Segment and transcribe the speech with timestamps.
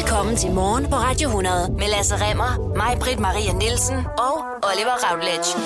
[0.00, 4.34] Velkommen til Morgen på Radio 100 med Lasse Remmer, mig, Britt Maria Nielsen og
[4.68, 5.50] Oliver Routledge.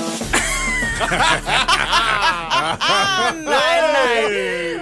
[3.55, 4.21] nej, nej.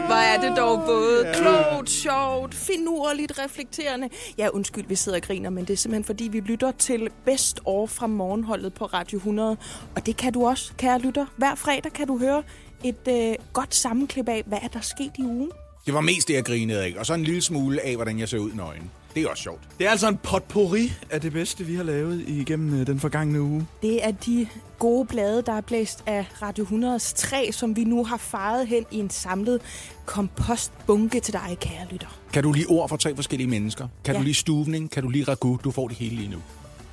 [0.07, 4.09] Hvor er det dog både klogt, sjovt, finurligt, reflekterende.
[4.38, 7.61] Ja, undskyld, vi sidder og griner, men det er simpelthen fordi, vi lytter til Best
[7.64, 9.57] År fra morgenholdet på Radio 100.
[9.96, 11.27] Og det kan du også, kære lytter.
[11.37, 12.43] Hver fredag kan du høre
[12.84, 15.50] et øh, godt sammenklip af, hvad er der sket i ugen.
[15.87, 16.95] Det var mest det, jeg grinede af.
[16.98, 18.91] Og så en lille smule af, hvordan jeg ser ud i nøgen.
[19.15, 19.61] Det er også sjovt.
[19.79, 23.43] Det er altså en potpourri af det bedste, vi har lavet igennem øh, den forgangne
[23.43, 23.66] uge.
[23.83, 24.47] Det er de
[24.79, 28.87] gode blade, der er blæst af Radio 100's træ, som vi nu har faret hen
[28.91, 29.61] i en samlet
[30.06, 32.19] kompostbunke til dig, kære lytter.
[32.33, 33.89] Kan du lige ord for tre forskellige mennesker?
[34.05, 34.19] Kan Ja.
[34.20, 34.91] du lige stuvning?
[34.91, 35.59] Kan du lige ragu?
[35.65, 36.39] Du får det hele lige nu.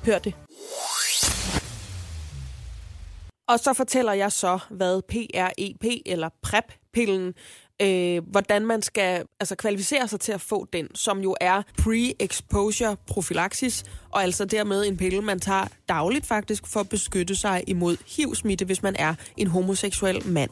[0.06, 0.34] Hør det.
[3.48, 7.34] Og så fortæller jeg så, hvad PREP eller PrEP-pillen,
[7.80, 12.96] øh, hvordan man skal altså, kvalificere sig til at få den, som jo er pre-exposure
[13.06, 17.96] prophylaxis, og altså dermed en pille, man tager dagligt faktisk for at beskytte sig imod
[18.16, 20.50] HIV-smitte, hvis man er en homoseksuel mand.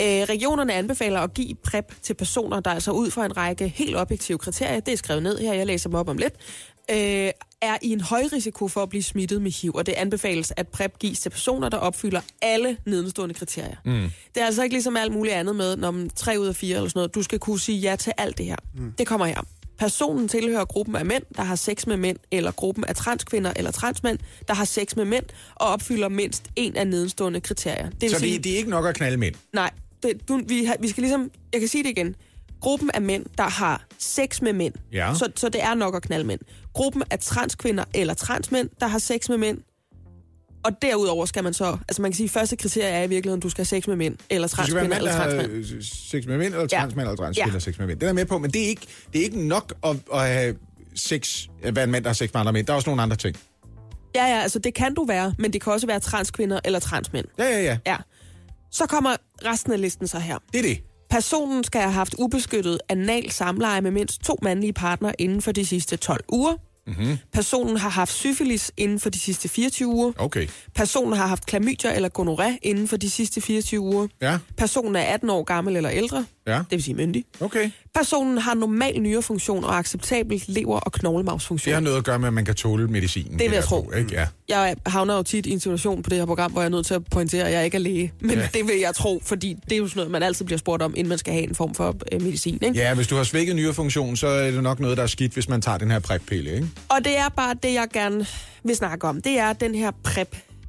[0.00, 3.96] Øh, regionerne anbefaler at give PrEP til personer, der altså ud fra en række helt
[3.96, 6.34] objektive kriterier, det er skrevet ned her, jeg læser dem op om lidt,
[6.90, 7.30] øh,
[7.62, 10.68] er i en høj risiko for at blive smittet med HIV, og det anbefales, at
[10.68, 13.76] PrEP gives til personer, der opfylder alle nedenstående kriterier.
[13.84, 14.10] Mm.
[14.34, 16.76] Det er altså ikke ligesom alt muligt andet med, når man 3 ud af 4
[16.76, 18.56] eller sådan noget, du skal kunne sige ja til alt det her.
[18.74, 18.92] Mm.
[18.98, 19.40] Det kommer her.
[19.78, 23.70] Personen tilhører gruppen af mænd, der har sex med mænd, eller gruppen af transkvinder eller
[23.70, 27.90] transmænd, der har sex med mænd, og opfylder mindst en af nedenstående kriterier.
[27.90, 29.34] Det vil Så sige, det, det er ikke nok at knalde mænd.
[29.52, 29.70] Nej,
[30.02, 31.30] det, du, vi, har, vi skal ligesom...
[31.52, 32.14] Jeg kan sige det igen.
[32.60, 34.74] Gruppen af mænd, der har sex med mænd.
[34.92, 35.14] Ja.
[35.14, 36.40] Så, så det er nok at knalde mænd.
[36.74, 39.58] Gruppen af transkvinder eller transmænd, der har sex med mænd.
[40.64, 41.64] Og derudover skal man så...
[41.88, 43.86] Altså man kan sige, at første kriterie er i virkeligheden, at du skal have sex
[43.86, 44.16] med mænd.
[44.30, 45.82] Eller transkvinder eller transmænd.
[45.82, 46.78] sex med mænd, eller Ja.
[46.80, 47.54] transmænd, eller transkvinder Ja.
[47.54, 47.58] ja.
[47.60, 48.00] sex med mænd.
[48.00, 50.56] Det er med på, men det er ikke, det er ikke nok at, at have
[50.94, 52.66] sex, at være en mand, der har sex med andre mænd.
[52.66, 53.36] Der er også nogle andre ting.
[54.14, 57.26] Ja, ja, altså det kan du være, men det kan også være transkvinder eller transmænd.
[57.38, 57.78] Ja, ja, ja.
[57.86, 57.96] Ja.
[58.70, 60.38] Så kommer resten af listen så her.
[60.52, 60.80] Det er det.
[61.10, 65.66] Personen skal have haft ubeskyttet anal samleje med mindst to mandlige partnere inden for de
[65.66, 66.54] sidste 12 uger.
[66.86, 67.18] Mm-hmm.
[67.32, 70.12] Personen har haft syfilis inden for de sidste 24 uger.
[70.18, 70.48] Okay.
[70.74, 74.08] Personen har haft klamydia eller gonoré inden for de sidste 24 uger.
[74.20, 76.58] Ja, Personen er 18 år gammel eller ældre, ja.
[76.58, 77.24] det vil sige myndig.
[77.40, 77.70] Okay.
[77.94, 81.66] Personen har normal nyrefunktion og acceptabel lever- og knoglemavsfunktion.
[81.66, 83.38] Det har noget at gøre med, at man kan tåle medicinen.
[83.38, 83.92] vil jeg tro.
[83.98, 84.14] Ikke?
[84.14, 84.26] Ja.
[84.48, 86.86] Jeg havner jo tit i en situation på det her program, hvor jeg er nødt
[86.86, 88.12] til at pointere, at jeg ikke er læge.
[88.20, 88.48] Men ja.
[88.54, 90.94] Det vil jeg tro, fordi det er jo sådan noget, man altid bliver spurgt om,
[90.96, 92.58] inden man skal have en form for øh, medicin.
[92.62, 92.78] Ikke?
[92.78, 95.48] ja, hvis du har svækket nyrefunktion, så er det nok noget, der er skidt, hvis
[95.48, 96.68] man tager den her præppille, ikke?
[96.88, 98.26] Og det er bare det, jeg gerne
[98.64, 99.20] vil snakke om.
[99.20, 99.90] Det er den her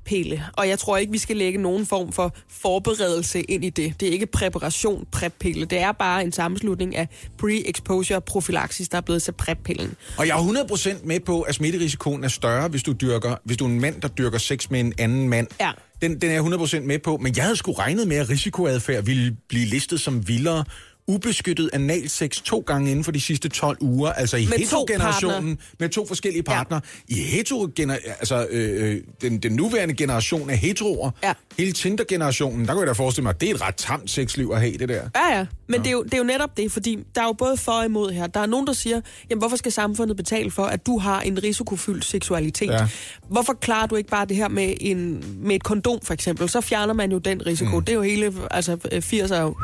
[0.05, 0.45] PrEP-pille.
[0.53, 3.99] Og jeg tror ikke, vi skal lægge nogen form for forberedelse ind i det.
[3.99, 5.65] Det er ikke præparation PrEP-pille.
[5.65, 7.07] Det er bare en sammenslutning af
[7.41, 9.95] pre-exposure prophylaxis, der er blevet til PrEP-pillen.
[10.17, 13.65] Og jeg er 100% med på, at smitterisikoen er større, hvis du, dyrker, hvis du
[13.65, 15.47] er en mand, der dyrker sex med en anden mand.
[15.59, 15.71] Ja.
[16.01, 19.03] Den, den er jeg 100% med på, men jeg havde sgu regnet med, at risikoadfærd
[19.03, 20.63] ville blive listet som vildere.
[21.09, 26.05] Ubeskyttet analsex to gange inden for de sidste 12 uger, altså i heterogenerationen, med to
[26.07, 26.81] forskellige partnere.
[27.09, 27.15] Ja.
[27.15, 31.33] I heterogener, altså øh, øh, den, den nuværende generation af heteroer, Ja.
[31.57, 34.51] hele Tinder-generationen, der kunne jeg da forestille mig, at det er et ret tamt sexliv
[34.53, 35.01] at have det der.
[35.15, 35.45] Ja, ja.
[35.67, 37.71] Men det, er jo, det er jo netop det, fordi der er jo både for
[37.71, 38.27] og imod her.
[38.27, 41.43] Der er nogen, der siger, jamen hvorfor skal samfundet betale for, at du har en
[41.43, 42.71] risikofyldt seksualitet?
[42.71, 42.87] Ja.
[43.29, 46.49] Hvorfor klarer du ikke bare det her med, en, med et kondom, for eksempel?
[46.49, 47.75] Så fjerner man jo den risiko.
[47.79, 47.85] Mm.
[47.85, 49.55] Det er jo hele, altså 80'er jo...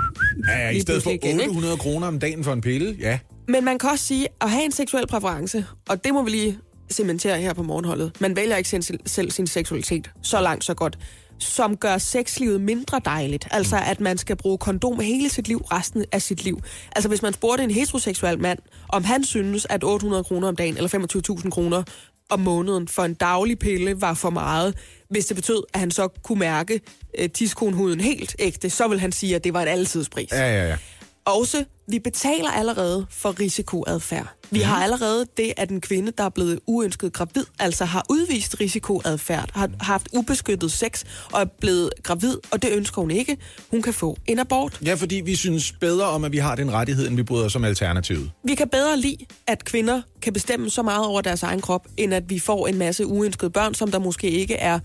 [0.47, 1.09] Ja, ja, i stedet for
[1.39, 1.49] ikke?
[1.49, 3.19] 800 kroner om dagen for en pille, ja.
[3.47, 6.57] Men man kan også sige, at have en seksuel præference, og det må vi lige
[6.91, 8.11] cementere her på morgenholdet.
[8.19, 10.97] Man vælger ikke sin, selv sin seksualitet så langt, så godt
[11.39, 13.47] som gør sexlivet mindre dejligt.
[13.51, 16.59] Altså, at man skal bruge kondom hele sit liv, resten af sit liv.
[16.95, 18.59] Altså, hvis man spurgte en heteroseksuel mand,
[18.89, 21.83] om han synes, at 800 kroner om dagen, eller 25.000 kroner
[22.29, 24.75] om måneden for en daglig pille var for meget,
[25.09, 26.81] hvis det betød, at han så kunne mærke
[27.19, 30.31] øh, tiskonhuden helt ægte, så vil han sige, at det var en altidspris.
[30.31, 30.77] Ja, ja, ja.
[31.25, 34.27] Også, vi betaler allerede for risikoadfærd.
[34.51, 38.59] Vi har allerede det, at en kvinde, der er blevet uønsket gravid, altså har udvist
[38.59, 43.37] risikoadfærd, har haft ubeskyttet sex og er blevet gravid, og det ønsker hun ikke.
[43.71, 44.79] Hun kan få en abort.
[44.85, 47.55] Ja, fordi vi synes bedre om, at vi har den rettighed, end vi bryder os
[47.55, 48.31] om alternativet.
[48.43, 49.17] Vi kan bedre lide,
[49.47, 52.77] at kvinder kan bestemme så meget over deres egen krop, end at vi får en
[52.77, 54.79] masse uønskede børn, som der måske ikke er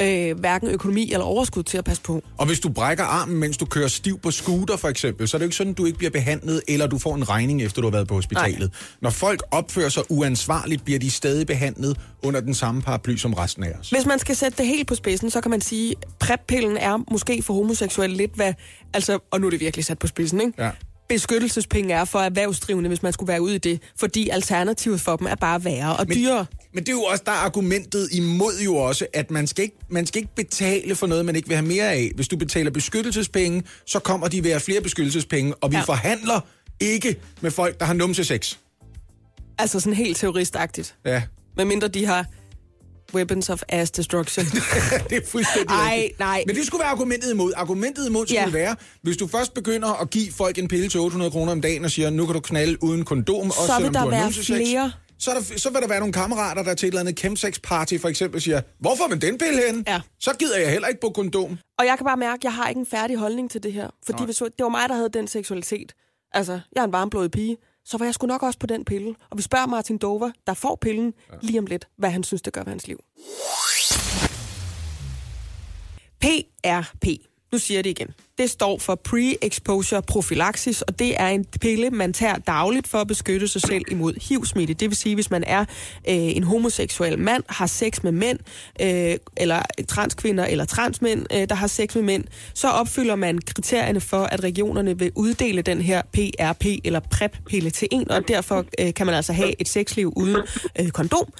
[0.00, 2.22] øh, hverken økonomi eller overskud til at passe på.
[2.38, 5.38] Og hvis du brækker armen, mens du kører stiv på scooter for eksempel, så er
[5.38, 7.82] det jo ikke sådan, at du ikke bliver behandlet, eller du får en regning, efter
[7.82, 8.58] du har været på hospitalet.
[8.58, 8.96] Nej.
[9.02, 13.64] Når folk opfører sig uansvarligt, bliver de stadig behandlet under den samme paraply som resten
[13.64, 13.90] af os.
[13.90, 17.42] Hvis man skal sætte det helt på spidsen, så kan man sige, at er måske
[17.42, 18.54] for homoseksuelle lidt hvad...
[18.94, 20.52] Altså, og nu er det virkelig sat på spidsen, ikke?
[20.58, 20.70] Ja.
[21.14, 23.82] Beskyttelsespenge er for erhvervsdrivende, hvis man skulle være ude i det.
[23.96, 26.46] Fordi alternativet for dem er bare værre og Men- dyrere.
[26.74, 29.76] Men det er jo også, der er argumentet imod jo også, at man skal, ikke,
[29.88, 32.10] man skal ikke betale for noget, man ikke vil have mere af.
[32.14, 35.82] Hvis du betaler beskyttelsespenge, så kommer de have flere beskyttelsespenge, og vi ja.
[35.82, 36.40] forhandler
[36.80, 38.54] ikke med folk, der har numse sex.
[39.58, 40.94] Altså sådan helt terroristagtigt.
[41.04, 41.22] Ja,
[41.56, 42.26] Medmindre de har
[43.14, 44.44] weapons of ass destruction.
[45.10, 46.18] det er fuldstændig Ej, rigtigt.
[46.18, 46.42] nej.
[46.46, 47.52] Men det skulle være argumentet imod.
[47.56, 48.50] Argumentet imod skulle Ja.
[48.50, 51.84] være, hvis du først begynder at give folk en pille til 800 kroner om dagen
[51.84, 54.30] og siger, nu kan du knalde uden kondom, også Så vil selvom der du har
[54.30, 54.92] flere.
[55.18, 57.98] Så, er der, så vil der være nogle kammerater, der til et eller andet chemsex-party
[57.98, 59.84] for eksempel siger, hvorfor med den pille hen?
[59.86, 60.00] Ja.
[60.20, 61.58] Så gider jeg heller ikke på kondom.
[61.78, 63.88] Og jeg kan bare mærke, at jeg har ikke en færdig holdning til det her.
[64.04, 64.24] Fordi Nej.
[64.24, 65.92] hvis det var mig, der havde den seksualitet.
[66.32, 67.56] Altså, jeg er en varmblodig pige.
[67.84, 69.14] Så var jeg sgu nok også på den pille.
[69.30, 71.36] Og vi spørger Martin Dover, der får pillen, ja.
[71.42, 72.98] lige om lidt, hvad han synes, det gør ved hans liv.
[76.20, 77.06] PRP.
[77.52, 78.08] Nu siger jeg det igen.
[78.38, 83.06] Det står for Pre-Exposure Prophylaxis, og det er en pille, man tager dagligt for at
[83.06, 84.74] beskytte sig selv imod HIV-smitte.
[84.74, 85.66] Det vil sige, hvis man er øh,
[86.06, 88.38] en homoseksuel mand, har sex med mænd,
[88.80, 92.24] øh, eller transkvinder eller transmænd, øh, der har sex med mænd,
[92.54, 97.88] så opfylder man kriterierne for, at regionerne vil uddele den her PRP eller PrEP-pille til
[97.90, 100.36] en, og derfor øh, kan man altså have et sexliv uden
[100.80, 101.32] øh, kondom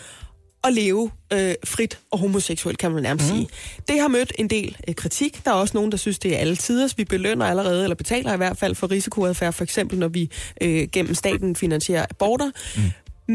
[0.65, 3.37] at leve øh, frit og homoseksuelt, kan man nærmest mm.
[3.37, 3.49] sige.
[3.89, 5.45] Det har mødt en del øh, kritik.
[5.45, 6.99] Der er også nogen, der synes, det er alle tiders.
[6.99, 10.31] Vi belønner allerede, eller betaler i hvert fald for risikoadfærd, for eksempel når vi
[10.61, 12.51] øh, gennem staten finansierer aborter.
[12.77, 12.83] Mm.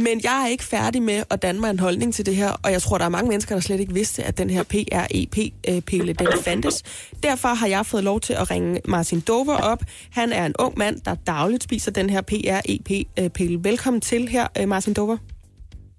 [0.03, 2.71] Men jeg er ikke færdig med at danne mig en holdning til det her, og
[2.71, 6.27] jeg tror, der er mange mennesker, der slet ikke vidste, at den her PREP-pille, den
[6.43, 6.83] fandtes.
[7.23, 9.79] Derfor har jeg fået lov til at ringe Martin Dover op.
[10.09, 13.63] Han er en ung mand, der dagligt spiser den her PREP-pille.
[13.63, 15.17] Velkommen til her, øh, Martin Dover.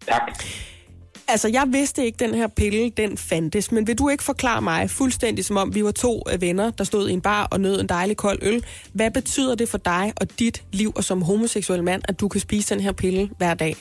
[0.08, 0.44] Tak.
[1.28, 3.72] Altså, jeg vidste ikke, den her pille, den fandtes.
[3.72, 6.84] Men vil du ikke forklare mig, fuldstændig som om vi var to øh, venner, der
[6.84, 8.64] stod i en bar og nød en dejlig kold øl.
[8.94, 12.40] Hvad betyder det for dig og dit liv og som homoseksuel mand, at du kan
[12.40, 13.74] spise den her pille hver dag?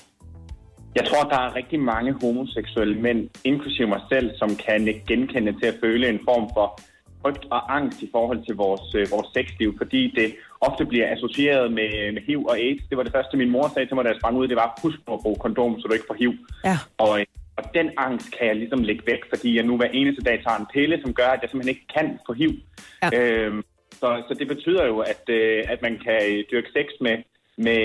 [0.96, 5.52] Jeg tror, der er rigtig mange homoseksuelle mænd, inklusive mig selv, som kan ikke genkende
[5.60, 6.80] til at føle en form for
[7.22, 11.72] frygt og angst i forhold til vores, øh, vores sexliv, fordi det ofte bliver associeret
[11.72, 12.84] med, med HIV og AIDS.
[12.90, 14.80] Det var det første, min mor sagde til mig, da jeg sprang ud, det var,
[14.82, 16.34] husk at bruge kondom, så du ikke får HIV.
[16.66, 16.78] Ja.
[16.98, 17.26] Og, øh,
[17.58, 20.58] og den angst kan jeg ligesom lægge væk, fordi jeg nu hver eneste dag tager
[20.58, 22.54] en pille, som gør, at jeg simpelthen ikke kan få HIV.
[23.04, 23.10] Ja.
[23.20, 27.18] Øhm, så, så det betyder jo, at, øh, at man kan dyrke sex med,
[27.58, 27.84] med,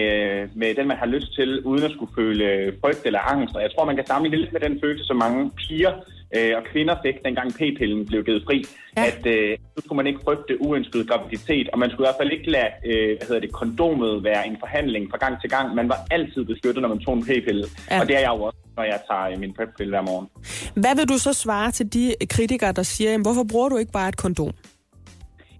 [0.55, 3.55] med den, man har lyst til, uden at skulle føle frygt eller angst.
[3.57, 5.93] Og jeg tror, man kan sammenligne lidt med den følelse, som mange piger
[6.37, 8.65] øh, og kvinder fik, dengang p-pillen blev givet fri.
[8.97, 9.05] Ja.
[9.07, 12.33] At øh, nu skulle man ikke frygte uønsket graviditet, og man skulle i hvert fald
[12.33, 15.75] ikke lade øh, hvad hedder det, kondomet være en forhandling fra gang til gang.
[15.75, 17.65] Man var altid beskyttet, når man tog en p-pille.
[17.91, 18.01] Ja.
[18.01, 20.27] Og det er jeg jo også, når jeg tager øh, min PrEP-pille hver morgen.
[20.75, 23.93] Hvad vil du så svare til de kritikere, der siger, jamen, hvorfor bruger du ikke
[23.93, 24.53] bare et kondom?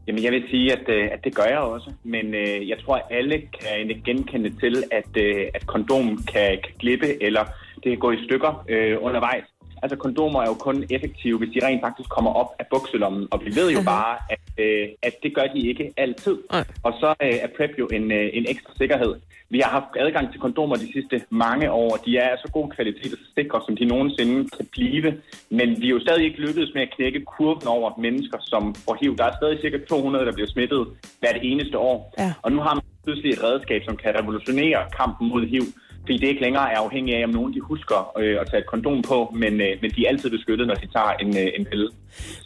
[0.07, 1.93] Jamen, jeg vil sige, at, øh, at det gør jeg også.
[2.05, 6.75] Men øh, jeg tror, at alle kan genkende til, at, øh, at kondom kan, kan
[6.79, 7.45] glippe, eller
[7.83, 9.45] det kan gå i stykker øh, undervejs.
[9.83, 13.29] Altså, kondomer er jo kun effektive, hvis de rent faktisk kommer op af bukselommen.
[13.31, 13.87] Og vi ved jo Mhm.
[13.87, 16.39] bare, at, øh, at det gør de ikke altid.
[16.53, 16.65] Nej.
[16.83, 19.15] Og så øh, er PrEP jo en, øh, en ekstra sikkerhed.
[19.53, 21.97] Vi har haft adgang til kondomer de sidste mange år.
[22.07, 25.15] De er af så god kvalitet og så sikre, som de nogensinde kan blive.
[25.51, 28.97] Men vi er jo stadig ikke lykkedes med at knække kurven over mennesker, som får
[29.01, 29.17] HIV.
[29.17, 30.87] Der er stadig cirka 200, der bliver smittet
[31.21, 32.15] hvert eneste år.
[32.19, 32.33] Ja.
[32.43, 35.63] Og nu har man pludselig et redskab, som kan revolutionere kampen mod HIV.
[36.01, 38.67] Fordi det ikke længere er afhængigt af, om nogen de husker øh, at tage et
[38.67, 41.65] kondom på, men, øh, men de er altid beskyttet, når de tager en, øh, en
[41.65, 41.89] pille.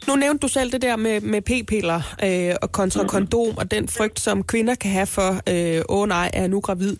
[0.07, 3.09] Nu nævnte du selv det der med, med p-piller øh, og kontra mm-hmm.
[3.09, 6.97] kondom, og den frygt, som kvinder kan have for, øh, åh nej, er nu gravid.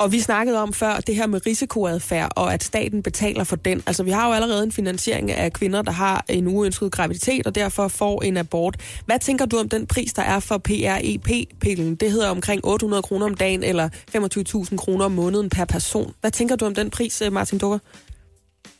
[0.00, 3.82] Og vi snakkede om før det her med risikoadfærd, og at staten betaler for den.
[3.86, 7.54] Altså, vi har jo allerede en finansiering af kvinder, der har en uønsket graviditet, og
[7.54, 9.02] derfor får en abort.
[9.06, 11.94] Hvad tænker du om den pris, der er for PREP-pillen?
[11.94, 13.88] Det hedder omkring 800 kroner om dagen, eller
[14.68, 16.14] 25.000 kroner om måneden per person.
[16.20, 17.78] Hvad tænker du om den pris, øh, Martin Dukker?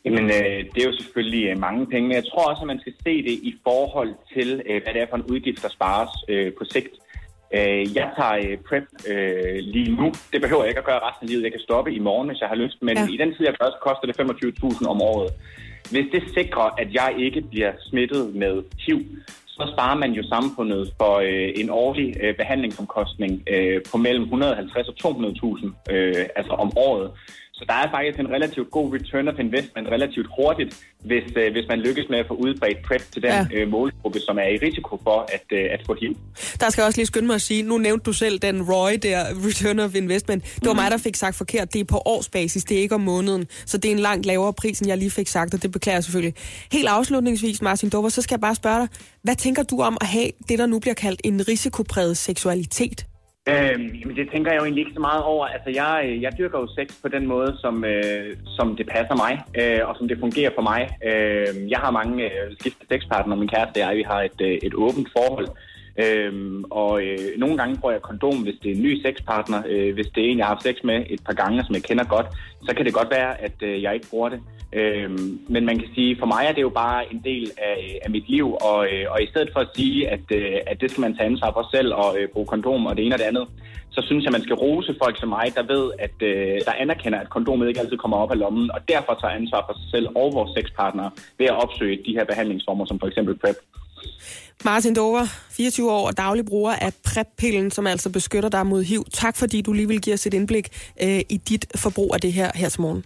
[0.05, 2.81] Jamen, øh, det er jo selvfølgelig øh, mange penge, men jeg tror også, at man
[2.81, 6.11] skal se det i forhold til, øh, hvad det er for en udgift, der spares
[6.29, 7.00] øh, på sigt.
[7.57, 10.07] Øh, jeg tager øh, PrEP øh, lige nu.
[10.33, 11.43] Det behøver jeg ikke at gøre resten af livet.
[11.43, 13.07] Jeg kan stoppe i morgen, hvis jeg har lyst, men Ja.
[13.15, 15.31] i den tid, jeg gør, så koster det 25.000 om året.
[15.91, 19.01] Hvis det sikrer, at jeg ikke bliver smittet med HIV,
[19.47, 24.89] så sparer man jo samfundet for øh, en årlig øh, behandlingsomkostning øh, på mellem 150
[24.89, 27.11] og 200.000 øh, altså om året.
[27.61, 30.71] Så der er faktisk en relativt god return of investment relativt hurtigt,
[31.09, 33.47] hvis, øh, hvis man lykkes med at få udbredt PrEP til den Ja.
[33.55, 36.17] øh, målgruppe, som er i risiko for at, øh, at få HIV.
[36.61, 38.97] Der skal jeg også lige skynde mig at sige, nu nævnte du selv den ROI
[38.97, 40.45] der, Return of Investment.
[40.45, 41.73] Det var mig, der fik sagt forkert.
[41.73, 43.47] Det er på årsbasis, det er ikke om måneden.
[43.67, 45.97] Så det er en langt lavere pris, end jeg lige fik sagt, og det beklager
[45.97, 46.35] jeg selvfølgelig.
[46.73, 48.89] Helt afslutningsvis, Martin Dover, så skal jeg bare spørge dig,
[49.23, 53.07] hvad tænker du om at have det, der nu bliver kaldt en risikopræget seksualitet?
[53.51, 55.47] Øhm, jamen, det tænker jeg jo egentlig ikke så meget over.
[55.47, 59.17] Altså, jeg, øh, jeg dyrker jo sex på den måde, som, øh, som det passer
[59.25, 60.83] mig, øh, og som det fungerer for mig.
[61.09, 64.59] Øh, jeg har mange øh, skiftende sexpartnere, min kæreste og jeg, vi har et, øh,
[64.63, 65.49] et åbent forhold.
[65.99, 69.63] Øhm, og øh, nogle gange bruger jeg kondom, hvis det er en ny sexpartner.
[69.67, 71.83] Øh, hvis det er en, jeg har haft sex med et par gange, som jeg
[71.83, 72.27] kender godt,
[72.63, 74.41] så kan det godt være, at øh, jeg ikke bruger det.
[74.73, 77.95] Øhm, men man kan sige, for mig er det jo bare en del af, øh,
[78.05, 80.91] af mit liv, og, øh, og i stedet for at sige, at, øh, at det
[80.91, 83.25] skal man tage ansvar for selv og øh, bruge kondom og det ene og det
[83.25, 83.47] andet,
[83.91, 87.19] så synes jeg, man skal rose folk som mig, der ved, at øh, der anerkender,
[87.19, 90.07] at kondomet ikke altid kommer op af lommen, og derfor tager ansvar for sig selv
[90.09, 93.57] og vores sexpartnere ved at opsøge de her behandlingsformer, som for eksempel PrEP.
[94.65, 99.05] Martin Dover, 24 år og daglig bruger af PrEP-pillen, som altså beskytter dig mod HIV.
[99.13, 100.69] Tak fordi du lige vil give os et indblik
[101.03, 103.05] øh, i dit forbrug af det her her til morgen.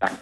[0.00, 0.12] Tak.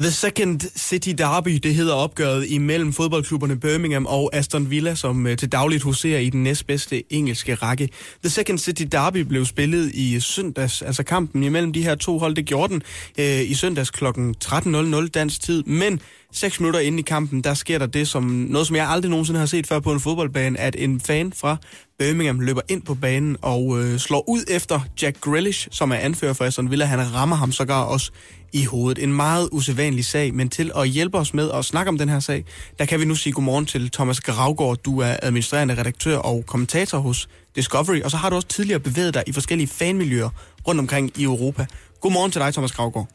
[0.00, 5.36] The Second City Derby, det hedder opgøret imellem fodboldklubberne Birmingham og Aston Villa, som øh,
[5.36, 7.88] til dagligt huserer i den næstbedste engelske række.
[8.22, 12.34] The Second City Derby blev spillet i søndags, altså kampen imellem de her to hold,
[12.34, 12.82] det gjorde den
[13.18, 14.04] øh, i søndags kl.
[14.04, 16.00] 13.00 dansk tid, men
[16.32, 19.40] 6 minutter inde i kampen, der sker der det, som noget, som jeg aldrig nogensinde
[19.40, 21.56] har set før på en fodboldbane, at en fan fra
[21.98, 26.32] Birmingham løber ind på banen og øh, slår ud efter Jack Grealish, som er anfører
[26.32, 26.84] for Aston Villa.
[26.84, 28.10] Han rammer ham sågar også
[28.52, 29.02] i hovedet.
[29.02, 32.20] En meget usædvanlig sag, men til at hjælpe os med at snakke om den her
[32.20, 32.44] sag,
[32.78, 34.76] der kan vi nu sige godmorgen til Thomas Gravgaard.
[34.76, 39.14] Du er administrerende redaktør og kommentator hos Discovery, og så har du også tidligere bevæget
[39.14, 40.28] dig i forskellige fanmiljøer
[40.68, 41.66] rundt omkring i Europa.
[42.00, 43.08] Godmorgen til dig, Thomas Gravgaard.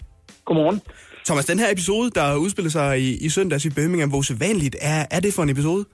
[0.46, 0.82] Godmorgen.
[1.26, 5.06] Thomas, den her episode, der udspiller sig i, i søndags i Birmingham, hvor usædvanligt er,
[5.12, 5.86] er det for en episode?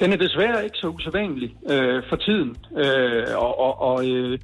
[0.00, 4.38] Den er desværre ikke så usædvanlig øh, for tiden, øh, og, og, og øh,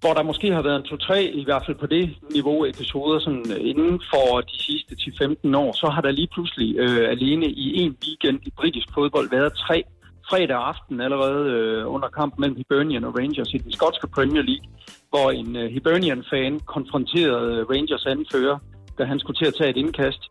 [0.00, 3.44] hvor der måske har været en to-tre, i hvert fald på det niveau episoder, sådan
[3.54, 7.66] øh, inden for de sidste 10-15 år, så har der lige pludselig øh, alene i
[7.82, 9.84] en weekend i britisk fodbold været tre
[10.28, 14.68] fredag aften allerede øh, under kampen mellem Hibernian og Rangers i den skotske Premier League,
[15.10, 18.58] hvor en øh, Hibernian-fan konfronterede øh, Rangers anfører,
[18.98, 20.22] da han skulle til at tage et indkast.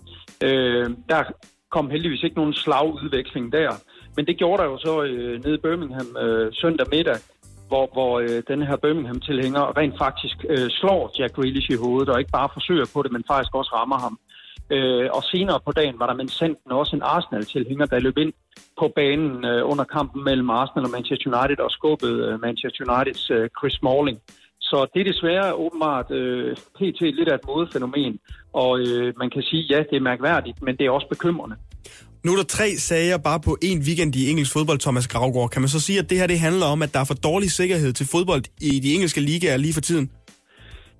[0.43, 1.23] Øh, der
[1.71, 3.71] kom heldigvis ikke nogen slagudveksling der,
[4.15, 7.17] men det gjorde der jo så øh, nede i Birmingham øh, søndag middag,
[7.67, 12.19] hvor, hvor øh, den her Birmingham-tilhænger rent faktisk øh, slår Jack Grealish i hovedet, og
[12.19, 14.19] ikke bare forsøger på det, men faktisk også rammer ham.
[14.75, 18.33] Øh, og senere på dagen var der med sanden også en Arsenal-tilhænger, der løb ind
[18.79, 23.29] på banen øh, under kampen mellem Arsenal og Manchester United og skubbede øh, Manchester Uniteds
[23.31, 24.19] øh, Chris Smalling.
[24.71, 27.01] Så det er desværre åbenbart øh, pt.
[27.17, 28.13] lidt af et modefænomen,
[28.53, 31.55] og øh, man kan sige, ja, det er mærkværdigt, men det er også bekymrende.
[32.25, 35.49] Nu er der tre sager bare på en weekend i engelsk fodbold, Thomas Gravgaard.
[35.49, 37.51] Kan man så sige, at det her det handler om, at der er for dårlig
[37.51, 40.11] sikkerhed til fodbold i de engelske ligaer lige for tiden?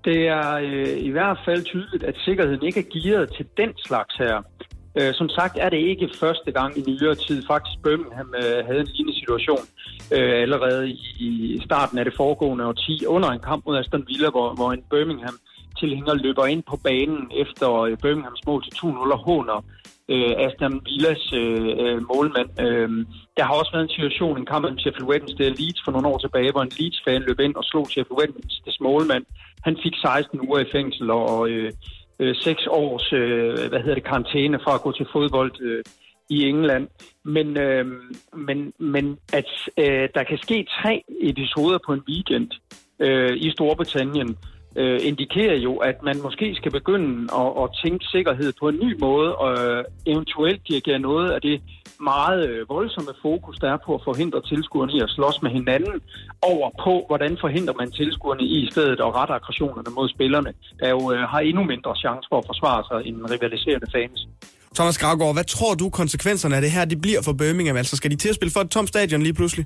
[0.05, 4.13] Det er øh, i hvert fald tydeligt, at sikkerheden ikke er gearet til den slags
[4.15, 4.35] her.
[4.97, 7.43] Øh, som sagt er det ikke første gang i nyere tid.
[7.47, 9.65] Faktisk Birmingham øh, havde en lignende situation
[10.15, 14.29] øh, allerede i, i starten af det foregående årti under en kamp mod Aston Villa,
[14.29, 15.37] hvor, hvor en Birmingham
[15.79, 19.57] tilhænger løber ind på banen efter øh, Birminghams mål til 2-0 og håner
[20.13, 22.49] øh, Aston Villas øh, øh, målmand.
[22.65, 22.89] Øh,
[23.37, 26.07] der har også været en situation, en kamp mellem Sheffield Wednesday og Leeds for nogle
[26.07, 29.25] år tilbage, hvor en Leeds-fan løb ind og slog Sheffield Wednesdays målmand.
[29.67, 31.71] Han fik 16 uger i fængsel og øh,
[32.21, 35.83] øh, 6 års øh, hvad hedder det, karantæne fra at gå til fodbold øh,
[36.29, 36.87] i England.
[37.25, 37.85] Men, øh,
[38.47, 42.51] men, men at øh, der kan ske tre episoder på en weekend
[42.99, 44.37] øh, i Storbritannien,
[44.75, 48.95] øh, indikerer jo, at man måske skal begynde at, at tænke sikkerhed på en ny
[48.99, 51.61] måde, og øh, eventuelt dirigere noget af det
[52.01, 55.97] meget øh, voldsomme fokus, der er på at forhindre tilskuerne i at slås med hinanden,
[56.41, 61.01] over på, hvordan forhindrer man tilskuerne i stedet og retter aggressionerne mod spillerne, der jo
[61.13, 64.19] øh, har endnu mindre chance for at forsvare sig end rivaliserende fans.
[64.75, 67.77] Thomas Gravgaard, hvad tror du konsekvenserne af det her det bliver for Birmingham?
[67.77, 69.65] Altså skal de til at spille for et tomt stadion lige pludselig?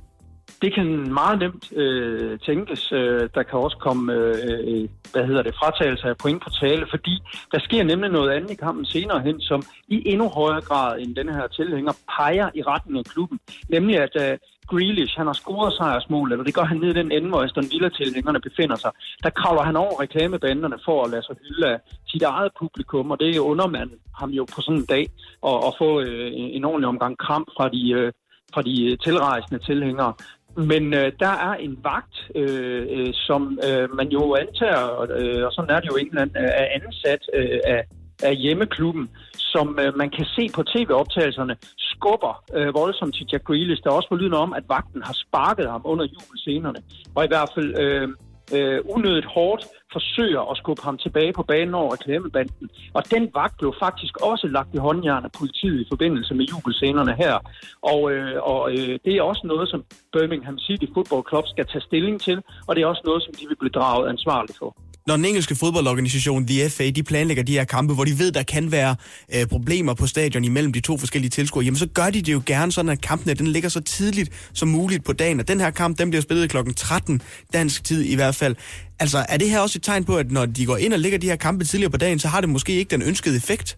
[0.62, 2.92] Det kan meget nemt øh, tænkes.
[2.92, 6.86] Øh, der kan også komme øh, øh hvad hedder det, fratagelse af point på tale,
[6.90, 7.16] fordi
[7.52, 11.16] der sker nemlig noget andet i kampen senere hen, som i endnu højere grad end
[11.16, 13.40] den her tilhænger peger i retning af klubben.
[13.70, 17.12] Nemlig at øh, Grealish, han har scoret sejrsmål, eller det gør han ned i den
[17.12, 18.92] ende, hvor Aston Villa-tilhængerne befinder sig.
[19.24, 23.20] Der kravler han over reklamebanderne for at lade sig hylde af sit eget publikum, og
[23.20, 25.06] det under man ham jo på sådan en dag
[25.50, 28.12] at, at få øh, en ordentlig omgang kram fra de, øh,
[28.54, 30.14] fra de øh, tilrejsende tilhængere.
[30.58, 35.52] Men øh, der er en vagt, øh, øh, som øh, man jo antager, øh, og
[35.52, 37.84] sådan er det jo i England, øh, er ansat øh, af,
[38.24, 43.84] af hjemmeklubben, som øh, man kan se på tv-optagelserne, skubber øh, voldsomt til Jack Grealish.
[43.84, 46.80] Der er også på lyden om, at vagten har sparket ham under jubelscenerne.
[47.16, 48.08] Og i hvert fald øh,
[48.54, 52.70] øh, unødigt hårdt forsøger at skubbe ham tilbage på banen over reklamebanden.
[52.94, 57.14] Og den vagt blev faktisk også lagt i håndjern af politiet i forbindelse med jubelscenerne
[57.24, 57.36] her.
[57.82, 59.84] Og, øh, og øh, det er også noget, som
[60.14, 62.38] Birmingham City Football Club skal tage stilling til,
[62.68, 64.70] og det er også noget, som de vil blive draget ansvarligt for
[65.08, 68.44] når den engelske fodboldorganisation The FA de planlægger de her kampe, hvor de ved, der
[68.44, 68.96] kan være
[69.36, 72.42] øh, problemer på stadion imellem de to forskellige tilskuere, jamen så gør de det jo
[72.46, 75.40] gerne sådan, at kampene den ligger så tidligt som muligt på dagen.
[75.40, 76.58] Og den her kamp, den bliver spillet kl.
[76.76, 77.22] 13
[77.54, 78.56] dansk tid i hvert fald.
[79.00, 81.20] Altså, er det her også et tegn på, at når de går ind og lægger
[81.20, 83.78] de her kampe tidligere på dagen, så har det måske ikke den ønskede effekt?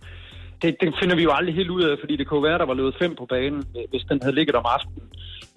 [0.62, 2.66] Det, det finder vi jo aldrig helt ud af, fordi det kunne være, at der
[2.66, 5.08] var løbet fem på banen, hvis den havde ligget om aftenen.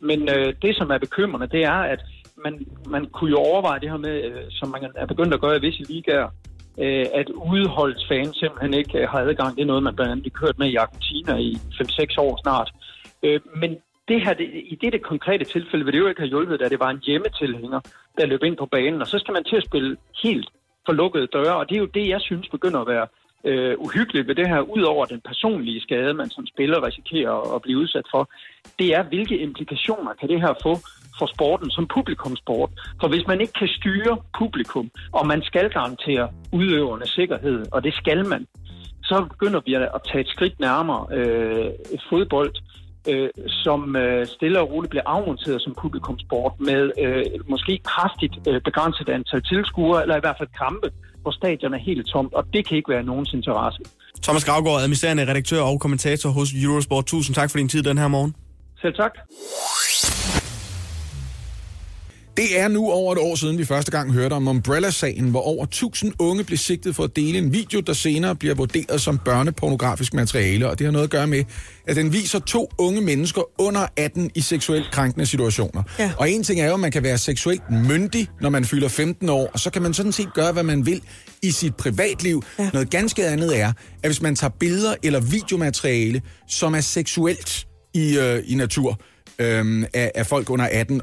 [0.08, 2.00] Men øh, det, som er bekymrende, det er, at
[2.44, 5.56] man, man kunne jo overveje det her med, øh, som man er begyndt at gøre
[5.56, 6.28] i visse ligaer,
[6.78, 9.56] øh, at udholdsfans simpelthen ikke øh, har adgang.
[9.56, 12.70] Det er noget, man blandt andet har kørt med i Argentina i 5-6 år snart.
[13.22, 13.70] Øh, men
[14.08, 16.80] det her, det, i dette konkrete tilfælde vil det jo ikke have hjulpet, da det
[16.80, 17.80] var en hjemmetilhænger,
[18.18, 20.48] der løb ind på banen, og så skal man til at spille helt
[20.86, 23.06] for lukkede døre, og det er jo det, jeg synes begynder at være
[23.44, 27.62] øh, uhyggeligt ved det her, ud over den personlige skade, man som spiller risikerer at
[27.62, 28.30] blive udsat for,
[28.78, 30.74] det er, hvilke implikationer kan det her få
[31.20, 32.70] for sporten som publikumsport.
[33.00, 34.86] For hvis man ikke kan styre publikum,
[35.18, 36.26] og man skal garantere
[36.58, 38.42] udøverne sikkerhed, og det skal man,
[39.08, 41.70] så begynder vi at tage et skridt nærmere øh,
[42.10, 42.52] fodbold,
[43.08, 43.28] øh,
[43.64, 49.08] som øh, stille og roligt bliver afmonteret som publikumsport med øh, måske kraftigt øh, begrænset
[49.08, 50.88] antal tilskuere, eller i hvert fald kampe,
[51.22, 53.80] hvor stadion er helt tomt, og det kan ikke være nogens interesse.
[54.22, 57.04] Thomas Gravgaard, administrerende redaktør og kommentator hos Eurosport.
[57.06, 58.34] Tusind tak for din tid den her morgen.
[58.82, 59.12] Selv tak.
[62.40, 65.64] Det er nu over et år siden, vi første gang hørte om Umbrella-sagen, hvor over
[65.64, 70.14] 1000 unge blev sigtet for at dele en video, der senere bliver vurderet som børnepornografisk
[70.14, 70.68] materiale.
[70.68, 71.44] Og det har noget at gøre med,
[71.86, 75.82] at den viser to unge mennesker under 18 i seksuelt krænkende situationer.
[75.98, 76.12] Ja.
[76.18, 79.28] Og en ting er jo, at man kan være seksuelt myndig, når man fylder 15
[79.28, 81.02] år, og så kan man sådan set gøre, hvad man vil
[81.42, 82.42] i sit privatliv.
[82.58, 82.70] Ja.
[82.72, 88.18] Noget ganske andet er, at hvis man tager billeder eller videomateriale, som er seksuelt i,
[88.18, 89.00] øh, i natur,
[89.38, 91.00] øh, af, af folk under 18,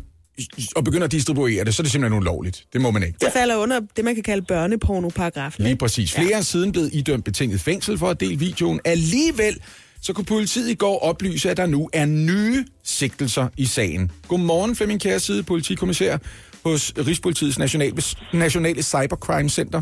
[0.75, 2.65] og begynder at distribuere det, så er det simpelthen ulovligt.
[2.74, 3.17] Det må man ikke.
[3.22, 5.64] Det falder under det, man kan kalde børnepornoparagrafen.
[5.64, 6.14] Lige præcis.
[6.14, 6.42] Flere ja.
[6.42, 8.79] siden blevet idømt betinget fængsel for at dele videoen.
[8.85, 9.57] Alligevel
[10.01, 14.12] så kunne politiet i går oplyse, at der nu er nye sigtelser i sagen.
[14.27, 16.18] Godmorgen, Flemming Kjær, side politikommissær
[16.64, 18.01] hos Rigspolitiets Nationale,
[18.33, 19.81] Nationale Cybercrime Center.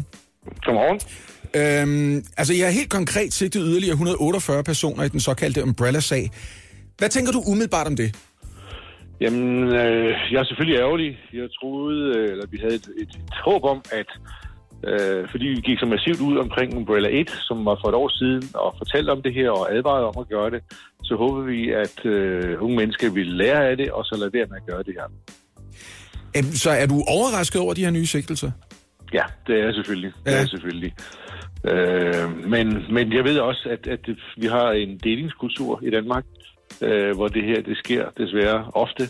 [0.65, 0.99] Godmorgen.
[1.55, 6.31] Øhm, altså, jeg har helt konkret sigtet yderligere 148 personer i den såkaldte Umbrella-sag.
[6.97, 8.15] Hvad tænker du umiddelbart om det?
[9.21, 11.19] Jamen, øh, jeg er selvfølgelig ærgerlig.
[11.33, 14.09] Jeg troede, øh, eller vi havde et, et, et håb om, at
[14.87, 18.09] øh, fordi vi gik så massivt ud omkring Umbrella 1, som var for et år
[18.09, 20.61] siden, og fortalte om det her og advarede om at gøre det,
[21.03, 24.45] så håber vi, at øh, unge mennesker vil lære af det, og så lade være
[24.49, 25.07] med at gøre det her.
[26.41, 28.51] Så er du overrasket over de her nye sigtelser?
[29.13, 30.11] Ja, det er jeg selvfølgelig.
[30.25, 30.29] Ja.
[30.29, 30.93] Det er jeg selvfølgelig.
[31.71, 36.25] Øh, men, men jeg ved også, at, at vi har en delingskultur i Danmark,
[36.81, 39.09] øh, hvor det her det sker desværre ofte.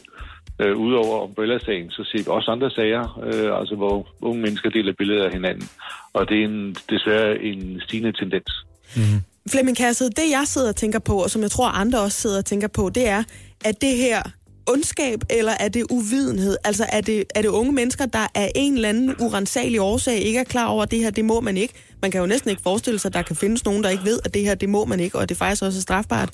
[0.62, 4.94] Øh, Udover Umbrella-sagen, så ser vi også andre sager, øh, altså hvor unge mennesker deler
[4.98, 5.70] billeder af hinanden.
[6.14, 8.66] Og det er en, desværre en stigende tendens.
[8.96, 9.22] Mm-hmm.
[9.52, 12.38] Flemming Kassed, det jeg sidder og tænker på, og som jeg tror andre også sidder
[12.38, 13.24] og tænker på, det er,
[13.66, 14.22] at det her
[14.68, 16.58] ondskab, eller er det uvidenhed?
[16.64, 20.40] Altså er det, er det unge mennesker, der af en eller anden urensagelig årsag ikke
[20.40, 21.74] er klar over, at det her, det må man ikke?
[22.06, 24.20] Man kan jo næsten ikke forestille sig, at der kan findes nogen, der ikke ved,
[24.26, 26.30] at det her, det må man ikke, og det faktisk også er strafbart.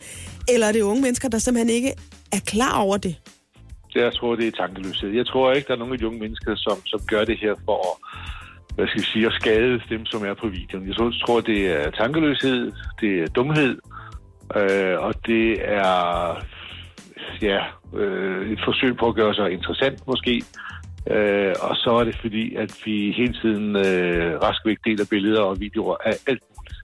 [0.53, 1.91] Eller er det unge mennesker, der simpelthen ikke
[2.31, 3.15] er klar over det?
[3.95, 5.09] Jeg tror, det er tankeløshed.
[5.09, 7.53] Jeg tror ikke, der er nogen af de unge mennesker, som, som gør det her
[7.65, 7.93] for at,
[8.75, 10.87] hvad skal jeg sige, at skade dem, som er på videoen.
[10.87, 13.75] Jeg tror, det er tankeløshed, det er dumhed,
[14.59, 15.45] øh, og det
[15.81, 15.91] er
[17.41, 17.59] ja,
[17.99, 20.43] øh, et forsøg på at gøre sig interessant måske.
[21.09, 25.59] Øh, og så er det fordi, at vi hele tiden øh, raskvæk deler billeder og
[25.59, 26.75] videoer af alt muligt.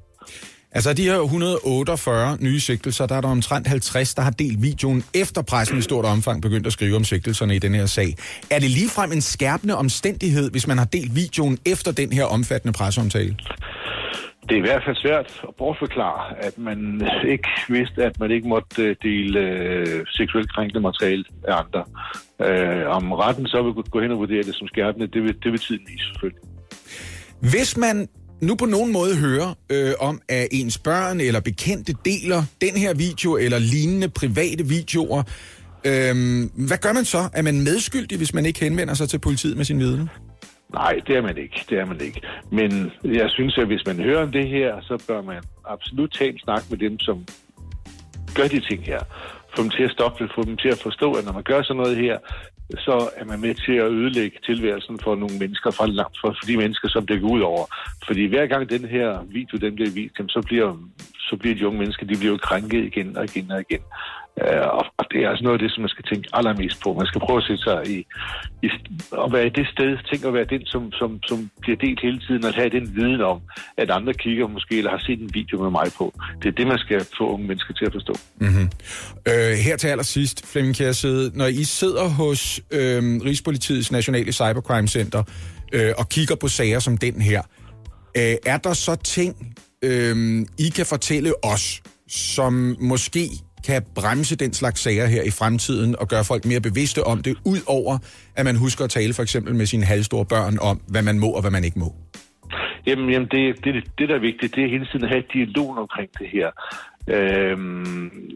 [0.72, 5.04] Altså de her 148 nye sigtelser, der er der omtrent 50, der har delt videoen
[5.14, 8.16] efter pressen i stort omfang begyndt at skrive om sigtelserne i den her sag.
[8.52, 12.74] Er det ligefrem en skærpende omstændighed, hvis man har delt videoen efter den her omfattende
[12.74, 13.36] presseomtale?
[14.50, 16.80] Det er i hvert fald svært at bortforklare, at man
[17.34, 21.84] ikke vidste, at man ikke måtte øh, dele øh, seksuelt krænkende materiale af andre.
[22.48, 25.52] Øh, om retten så vil gå hen og vurdere det som skærpende, det vil, det
[25.52, 26.42] vil tiden vise selvfølgelig.
[27.40, 28.08] Hvis man
[28.42, 32.94] nu på nogen måde hører øh, om, at ens børn eller bekendte deler den her
[32.94, 35.24] video eller lignende private videoer,
[35.86, 36.16] øh,
[36.68, 37.30] hvad gør man så?
[37.34, 40.10] Er man medskyldig, hvis man ikke henvender sig til politiet med sin viden?
[40.74, 41.66] Nej, det er man ikke.
[41.70, 42.22] Det er man ikke.
[42.52, 46.32] Men jeg synes, at hvis man hører om det her, så bør man absolut tage
[46.32, 47.26] en snak med dem, som
[48.36, 49.00] gør de ting her.
[49.56, 51.62] Få dem til at stoppe det, få dem til at forstå, at når man gør
[51.62, 52.18] sådan noget her,
[52.78, 55.86] så er man med til at ødelægge tilværelsen for nogle mennesker, for,
[56.22, 57.66] for, for de mennesker, som det går ud over.
[58.08, 60.78] Fordi hver gang den her video den bliver vist, så bliver,
[61.30, 63.82] så bliver de unge mennesker, de bliver krænket igen og igen og igen.
[64.46, 64.68] Uh,
[65.00, 66.94] og det er altså noget af det, som man skal tænke allermest på.
[66.94, 67.98] Man skal prøve at sætte sig i,
[68.66, 68.68] i
[69.24, 72.20] at være i det sted, tænk at være den, som, som, som bliver delt hele
[72.20, 73.40] tiden, og have den viden om,
[73.78, 76.14] at andre kigger måske, eller har set en video med mig på.
[76.42, 78.14] Det er det, man skal få unge mennesker til at forstå.
[78.40, 78.70] Mm-hmm.
[79.28, 85.24] Øh, her til allersidst, Flemming Kjærsede, når I sidder hos øh, Rigspolitiets Nationale Cybercrime Center
[85.74, 87.42] øh, og kigger på sager som den her,
[88.18, 93.30] øh, er der så ting, øh, I kan fortælle os, som måske
[93.68, 97.34] kan bremse den slags sager her i fremtiden og gøre folk mere bevidste om det,
[97.46, 97.94] ud over
[98.36, 101.30] at man husker at tale for eksempel med sine halvstore børn om, hvad man må
[101.38, 101.90] og hvad man ikke må?
[102.88, 105.78] Jamen, jamen det, det, det, der er vigtigt, det er hele tiden at have dialog
[105.78, 106.50] omkring det her.
[107.16, 108.32] Øhm,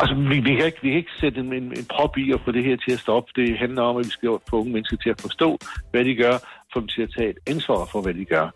[0.00, 2.40] altså, vi, vi, kan ikke, vi kan ikke sætte en, en, en prop i og
[2.44, 3.32] få det her til at stoppe.
[3.36, 5.58] Det handler om, at vi skal få unge mennesker til at forstå,
[5.90, 6.36] hvad de gør,
[6.72, 8.46] få dem til at tage et ansvar for, hvad de gør.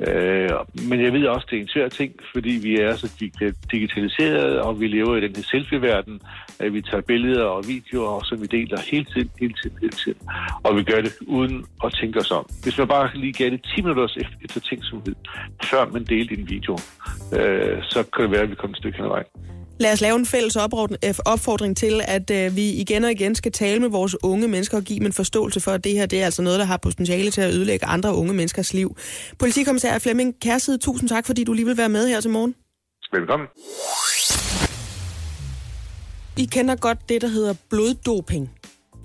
[0.00, 0.50] Øh,
[0.88, 3.08] men jeg ved også, det er en svær ting, fordi vi er så
[3.72, 6.20] digitaliseret, og vi lever i den her selfie-verden,
[6.58, 10.20] at vi tager billeder og videoer, som vi deler hele tiden, hele tiden, hele tiden.
[10.62, 12.46] Og vi gør det uden at tænke os om.
[12.62, 14.08] Hvis man bare lige gav det 10 minutter
[14.44, 15.14] efter tænksomhed,
[15.64, 16.78] før man delte en video,
[17.38, 19.55] øh, så kan det være, at vi kommer et stykke hen ad vejen.
[19.78, 20.56] Lad os lave en fælles
[21.24, 24.82] opfordring til, at øh, vi igen og igen skal tale med vores unge mennesker og
[24.82, 27.30] give dem en forståelse for, at det her det er altså noget, der har potentiale
[27.30, 28.96] til at ødelægge andre unge menneskers liv.
[29.38, 32.54] Politikommissær Flemming Kærside, tusind tak, fordi du lige vil være med her til morgen.
[33.12, 33.48] Velkommen.
[36.38, 38.50] I kender godt det, der hedder bloddoping.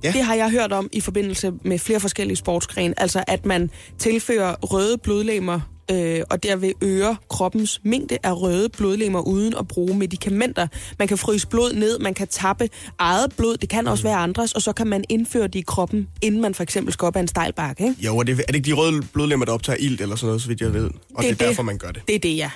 [0.03, 0.11] Ja.
[0.11, 2.93] Det har jeg hørt om i forbindelse med flere forskellige sportsgrene.
[2.97, 5.59] Altså, at man tilfører røde blodlegemer
[5.91, 10.67] øh, og derved øger kroppens mængde af røde blodlemmer uden at bruge medicamenter.
[10.99, 14.51] Man kan fryse blod ned, man kan tappe eget blod, det kan også være andres,
[14.51, 17.21] og så kan man indføre det i kroppen, inden man for eksempel skal op ad
[17.21, 17.83] en stejl bakke.
[17.83, 17.95] Ikke?
[18.01, 20.41] Jo, og det, er det ikke de røde blodlemmer, der optager ilt eller sådan noget,
[20.41, 20.83] så vidt jeg ved?
[20.83, 22.01] Og det, det er det, derfor, man gør det?
[22.07, 22.51] Det er det, ja.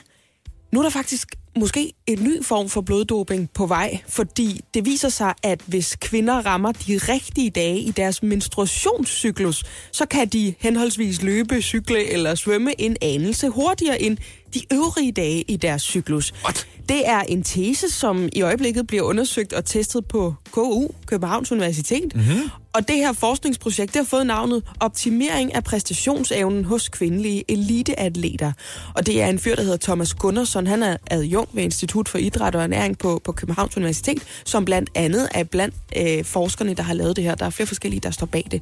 [0.72, 5.10] Nu er der faktisk måske en ny form for bloddoping på vej, fordi det viser
[5.10, 11.22] sig, at hvis kvinder rammer de rigtige dage i deres menstruationscyklus, så kan de henholdsvis
[11.22, 14.18] løbe, cykle eller svømme en anelse hurtigere end
[14.54, 16.34] de øvrige dage i deres cyklus.
[16.44, 16.68] What?
[16.90, 22.16] Det er en tese, som i øjeblikket bliver undersøgt og testet på KU, Københavns Universitet.
[22.16, 22.50] Mm-hmm.
[22.74, 28.52] Og det her forskningsprojekt, det har fået navnet Optimering af præstationsevnen hos kvindelige eliteatleter.
[28.94, 30.68] Og det er en fyr, der hedder Thomas Gunnarsson.
[30.68, 34.90] Han er adjunkt ved Institut for Idræt og Ernæring på, på Københavns Universitet, som blandt
[34.96, 37.36] andet er blandt øh, forskerne, der har lavet det her.
[37.36, 38.62] Der er flere forskellige, der står bag det.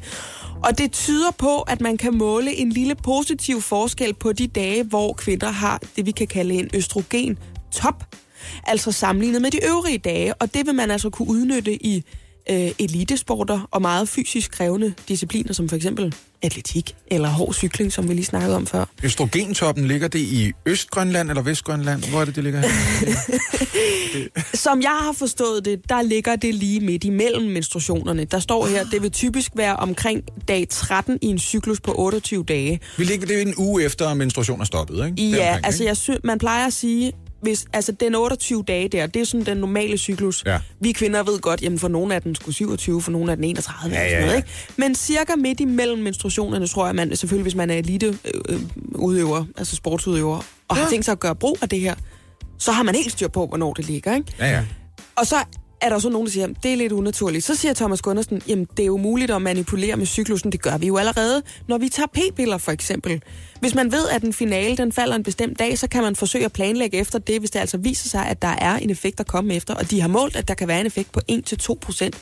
[0.64, 4.84] Og det tyder på, at man kan måle en lille positiv forskel på de dage,
[4.84, 7.38] hvor kvinder har det, vi kan kalde en østrogen
[7.74, 8.04] top,
[8.68, 12.04] altså sammenlignet med de øvrige dage, og det vil man altså kunne udnytte i
[12.50, 18.10] øh, elitesporter og meget fysisk krævende discipliner, som for eksempel atletik eller hård cykling, som
[18.10, 18.86] vi lige snakkede om før.
[19.04, 22.10] Østrogentoppen, ligger det i Østgrønland eller Vestgrønland?
[22.10, 22.70] Hvor er det, det ligger her?
[24.54, 28.24] som jeg har forstået det, der ligger det lige midt imellem menstruationerne.
[28.26, 32.44] Der står her, det vil typisk være omkring dag 13 i en cyklus på 28
[32.44, 32.80] dage.
[32.98, 35.30] Vi ligger det en uge efter menstruation er stoppet, ikke?
[35.30, 35.88] Ja, Deromkring, altså ikke?
[35.90, 37.12] jeg sy- man plejer at sige,
[37.44, 40.44] hvis, altså den 28 dage der, det er sådan den normale cyklus.
[40.46, 40.60] Ja.
[40.80, 43.44] Vi kvinder ved godt, jamen for nogle af den skulle 27, for nogle af den
[43.44, 43.96] 31.
[43.96, 44.38] Ja, eller ja, sådan noget, ja.
[44.38, 44.50] ikke?
[44.78, 48.18] Men cirka midt imellem menstruationerne, tror jeg, man selvfølgelig, hvis man er elite
[48.50, 48.60] øh,
[48.96, 51.96] udøver, altså sportsudøver, og har tænkt sig at gøre brug af det her,
[52.58, 54.34] så har man helt styr på, hvornår det ligger, ikke?
[54.40, 54.64] Ja, ja.
[55.16, 55.36] Og så
[55.84, 57.46] er der så nogen, der siger, det er lidt unaturligt.
[57.46, 60.52] Så siger Thomas Gundersen, jamen det er jo muligt at manipulere med cyklusen.
[60.52, 63.22] Det gør vi jo allerede, når vi tager p-piller for eksempel.
[63.60, 66.46] Hvis man ved, at en finale den falder en bestemt dag, så kan man forsøge
[66.46, 69.28] at planlægge efter det, hvis det altså viser sig, at der er en effekt at
[69.28, 69.76] komme efter.
[69.76, 72.16] Og de har målt, at der kan være en effekt på 1-2 procent.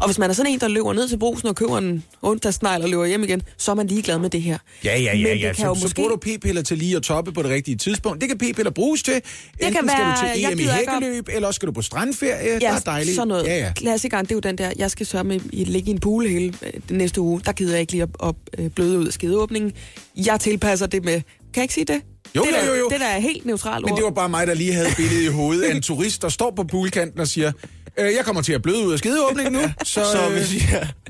[0.00, 2.82] Og hvis man er sådan en, der løber ned til brusen og køber en onsdagsnegl
[2.82, 4.58] og løber hjem igen, så er man ligeglad med det her.
[4.84, 5.46] Ja, ja, ja, det ja.
[5.46, 7.76] kan Så, jo så måske- bruger du p-piller til lige at toppe på det rigtige
[7.76, 8.20] tidspunkt.
[8.20, 9.14] Det kan p-piller bruges til.
[9.14, 9.24] Enten
[9.60, 12.52] kan skal være- du jeg til EM i hækkeløb, eller også skal du på strandferie.
[12.52, 13.14] Ja, der er dejligt.
[13.14, 13.44] sådan noget.
[13.46, 13.72] Ja, ja.
[13.76, 16.26] Klassikeren, det er jo den der, jeg skal sørge med at ligge i en pool
[16.28, 17.40] hele øh, den næste uge.
[17.44, 19.72] Der gider jeg ikke lige at, at øh, bløde ud af skedeåbningen.
[20.16, 21.22] Jeg tilpasser det med, kan
[21.56, 22.00] jeg ikke sige det?
[22.36, 22.88] Jo, det jo, der, jo, jo.
[22.88, 25.26] Det der er helt neutralt Men det var bare mig, der lige havde billedet i
[25.26, 27.52] hovedet af en turist, der står på poolkanten og siger,
[28.00, 29.60] øh, jeg kommer til at bløde ud af skedeåbningen nu.
[29.84, 30.58] Så, Så øh, hvis I,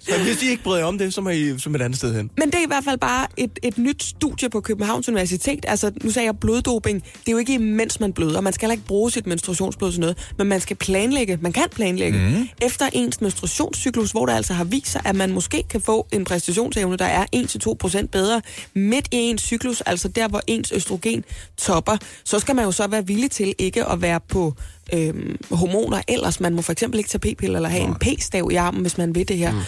[0.00, 2.30] så hvis I ikke bryder om det, så må I som et andet sted hen.
[2.38, 5.64] Men det er i hvert fald bare et, et nyt studie på Københavns Universitet.
[5.68, 7.02] Altså, nu sagde jeg bloddoping.
[7.02, 8.40] Det er jo ikke imens man bløder.
[8.40, 10.30] Man skal heller ikke bruge sit menstruationsblod til noget.
[10.38, 11.38] Men man skal planlægge.
[11.40, 12.18] Man kan planlægge.
[12.18, 12.48] Mm.
[12.62, 16.24] Efter ens menstruationscyklus, hvor der altså har vist sig, at man måske kan få en
[16.24, 18.42] præstationsevne, der er 1-2% bedre
[18.74, 21.24] midt i ens cyklus, altså der, hvor ens østrogen
[21.58, 24.54] topper, så skal man jo så være villig til ikke at være på
[24.92, 26.40] øhm, hormoner ellers.
[26.40, 29.14] Man må for eksempel ikke tage p-piller eller have en p-stav i armen, hvis man
[29.14, 29.52] vil det her.
[29.52, 29.58] Mm.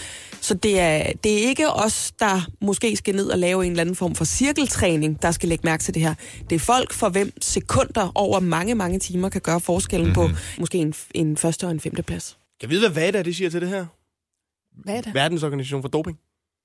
[0.41, 3.81] Så det er, det er ikke os, der måske skal ned og lave en eller
[3.81, 6.15] anden form for cirkeltræning, der skal lægge mærke til det her.
[6.51, 10.35] Det er folk, for hvem sekunder over mange, mange timer kan gøre forskellen mm-hmm.
[10.35, 12.39] på måske en, en første og en femte plads.
[12.61, 13.87] Kan vi vide, hvad VADA det siger til det her?
[14.85, 15.15] Hvad er det?
[15.15, 16.19] Verdensorganisation for Doping.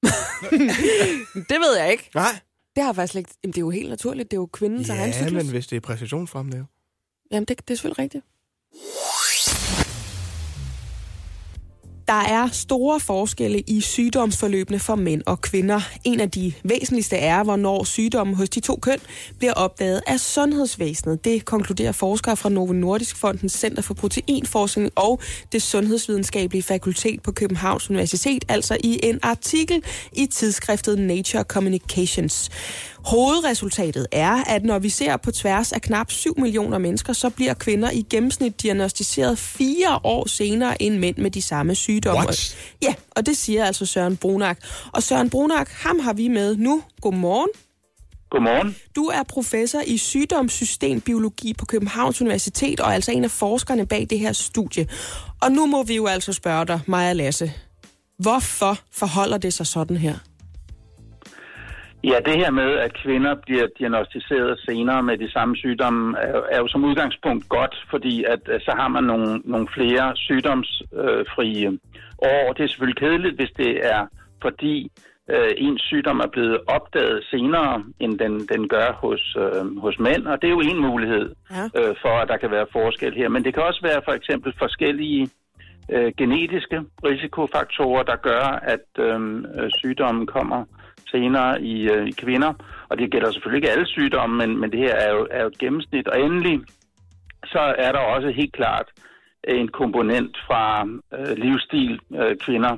[1.50, 2.10] Det ved jeg ikke.
[2.16, 2.40] Nej.
[2.76, 3.30] Det har jeg faktisk ikke...
[3.44, 4.32] Jamen, det er jo helt naturligt.
[4.32, 5.44] Det er jo kvindens egen Ja, cyklus.
[5.44, 6.58] men hvis det er præcisionsfremmende.
[6.58, 6.64] jo.
[7.32, 8.24] Jamen, det, det er selvfølgelig rigtigt.
[12.08, 15.82] Der er store forskelle i sygdomsforløbene for mænd og kvinder.
[16.04, 19.00] En af de væsentligste er, hvornår sygdommen hos de to køn
[19.38, 21.26] bliver opdaget af sundhedsvæsenet.
[21.26, 27.32] Det konkluderer forskere fra Novo Nordisk Fondens Center for Proteinforskning og det Sundhedsvidenskabelige Fakultet på
[27.32, 32.50] Københavns Universitet, altså i en artikel i tidsskriftet Nature Communications.
[33.06, 37.54] Hovedresultatet er, at når vi ser på tværs af knap 7 millioner mennesker, så bliver
[37.54, 42.20] kvinder i gennemsnit diagnostiseret fire år senere end mænd med de samme sygdomme.
[42.20, 42.58] What?
[42.82, 44.60] Ja, og det siger altså Søren Brunak.
[44.94, 46.84] Og Søren Brunak, ham har vi med nu.
[47.02, 47.50] Godmorgen.
[48.30, 48.76] Godmorgen.
[48.96, 54.20] Du er professor i sygdomssystembiologi på Københavns Universitet, og altså en af forskerne bag det
[54.20, 54.88] her studie.
[55.42, 57.54] Og nu må vi jo altså spørge dig, Maja Lasse.
[58.20, 60.16] Hvorfor forholder det sig sådan her?
[62.04, 66.58] Ja, det her med, at kvinder bliver diagnostiseret senere med de samme sygdomme, er, er
[66.58, 71.80] jo som udgangspunkt godt, fordi at, øh, så har man nogle, nogle flere sygdomsfrie
[72.18, 72.54] år.
[72.54, 74.08] Det er selvfølgelig kedeligt, hvis det er
[74.42, 74.92] fordi
[75.30, 80.28] øh, ens sygdom er blevet opdaget senere, end den, den gør hos, øh, hos mænd.
[80.28, 81.64] Og det er jo en mulighed Ja.
[81.80, 83.30] øh, for, at der kan være forskel her.
[83.30, 85.30] Men det kan også være for eksempel forskellige
[85.92, 90.66] øh, genetiske risikofaktorer, der gør, at øh, øh, sygdommen kommer
[91.12, 92.54] senere i, øh, i kvinder.
[92.90, 95.48] Og det gælder selvfølgelig ikke alle sygdomme, men, men det her er jo, er jo
[95.48, 96.08] et gennemsnit.
[96.08, 96.60] Og endelig,
[97.46, 98.88] så er der også helt klart
[99.44, 102.00] en komponent fra øh, livsstil.
[102.16, 102.78] Øh, kvinder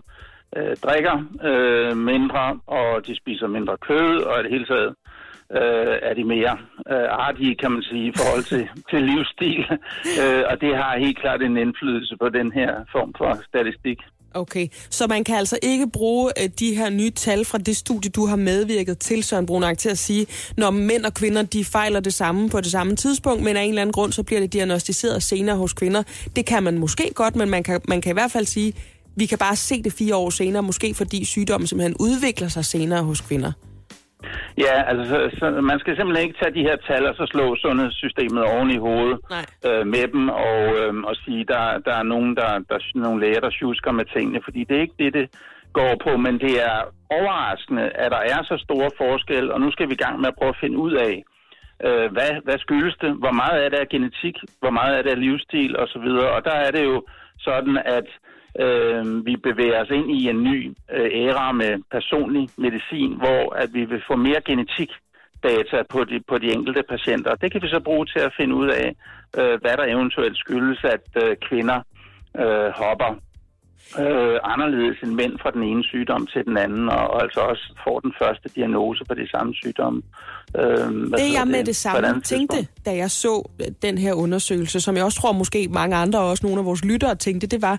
[0.58, 4.96] øh, drikker øh, mindre, og de spiser mindre kød, og i det hele taget
[5.52, 6.58] øh, er de mere
[6.92, 9.66] øh, artige, kan man sige, i forhold til, til livsstil.
[10.22, 14.00] øh, og det har helt klart en indflydelse på den her form for statistik.
[14.34, 18.12] Okay, så man kan altså ikke bruge øh, de her nye tal fra det studie,
[18.12, 22.00] du har medvirket til, Søren Brunak, til at sige, når mænd og kvinder de fejler
[22.00, 24.54] det samme på det samme tidspunkt, men af en eller anden grund, så bliver det
[24.54, 26.04] diagnostiseret senere hos kvinder.
[26.36, 28.74] Det kan man måske godt, men man kan, man kan i hvert fald sige,
[29.16, 33.04] vi kan bare se det fire år senere, måske fordi sygdommen simpelthen udvikler sig senere
[33.04, 33.52] hos kvinder.
[34.58, 37.56] Ja, altså så, så man skal simpelthen ikke tage de her tal og så slå
[37.56, 39.46] sundhedssystemet oven i hovedet Nej.
[39.68, 43.22] øh, med dem og, øh, og sige, der, der er nogen, der, der er nogle
[43.22, 45.28] læger, der tjusker med tingene, fordi det er ikke det, det
[45.74, 46.78] går på, men det er
[47.10, 50.38] overraskende, at der er så store forskel, og nu skal vi i gang med at
[50.40, 51.24] prøve at finde ud af,
[51.88, 55.12] øh, hvad, hvad skyldes det, hvor meget af det er genetik, hvor meget af det
[55.12, 55.80] er livsstil?
[55.80, 56.98] Osv., og der er det jo
[57.40, 58.08] sådan, at
[58.60, 63.70] øh, vi bevæger os ind i en ny øh, æra med personlig medicin, hvor at
[63.74, 64.92] vi vil få mere genetik
[65.44, 67.36] data på de, på de enkelte patienter.
[67.36, 68.96] Det kan vi så bruge til at finde ud af,
[69.40, 71.80] øh, hvad der eventuelt skyldes, at øh, kvinder
[72.38, 73.12] øh, hopper
[74.00, 77.74] øh, anderledes end mænd fra den ene sygdom til den anden, og, og altså også
[77.84, 80.02] får den første diagnose på de samme sygdomme.
[80.58, 80.64] Øh,
[81.22, 82.86] Det jeg med det på et samme tænkte, tidspunkt.
[82.86, 86.30] da jeg så øh, den her undersøgelse, som jeg også tror måske mange andre, og
[86.30, 87.78] også nogle af vores lyttere tænkte, det var,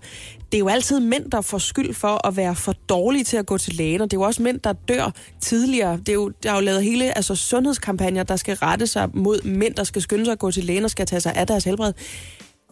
[0.52, 3.46] det er jo altid mænd, der får skyld for at være for dårlige til at
[3.46, 5.96] gå til lægen, og det er jo også mænd, der dør tidligere.
[5.96, 9.42] Det er jo, der er jo lavet hele altså, sundhedskampagner, der skal rette sig mod
[9.44, 11.64] mænd, der skal skynde sig at gå til lægen og skal tage sig af deres
[11.64, 11.92] helbred.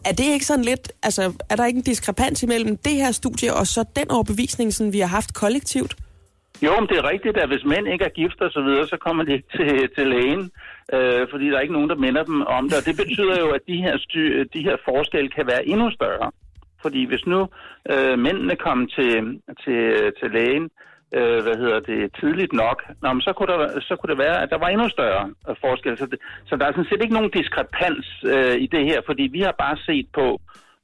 [0.05, 3.53] Er det ikke sådan lidt, altså er der ikke en diskrepans imellem det her studie
[3.53, 5.95] og så den overbevisning, som vi har haft kollektivt?
[6.65, 8.97] Jo, men det er rigtigt, at hvis mænd ikke er gift og så videre, så
[8.97, 10.51] kommer de ikke til, til lægen,
[10.93, 12.77] øh, fordi der er ikke nogen, der minder dem om det.
[12.77, 16.31] Og det betyder jo, at de her, sty- de her forskelle kan være endnu større.
[16.81, 17.39] Fordi hvis nu
[17.91, 19.13] øh, mændene kom til,
[19.63, 19.81] til,
[20.19, 20.69] til lægen,
[21.17, 24.41] øh, hvad hedder det, tidligt nok, nå, men så, kunne der, så kunne det være,
[24.43, 25.97] at der var endnu større øh, forskel.
[25.97, 26.19] Så, det,
[26.49, 29.55] så der er sådan set ikke nogen diskrepans øh, i det her, fordi vi har
[29.65, 30.27] bare set på,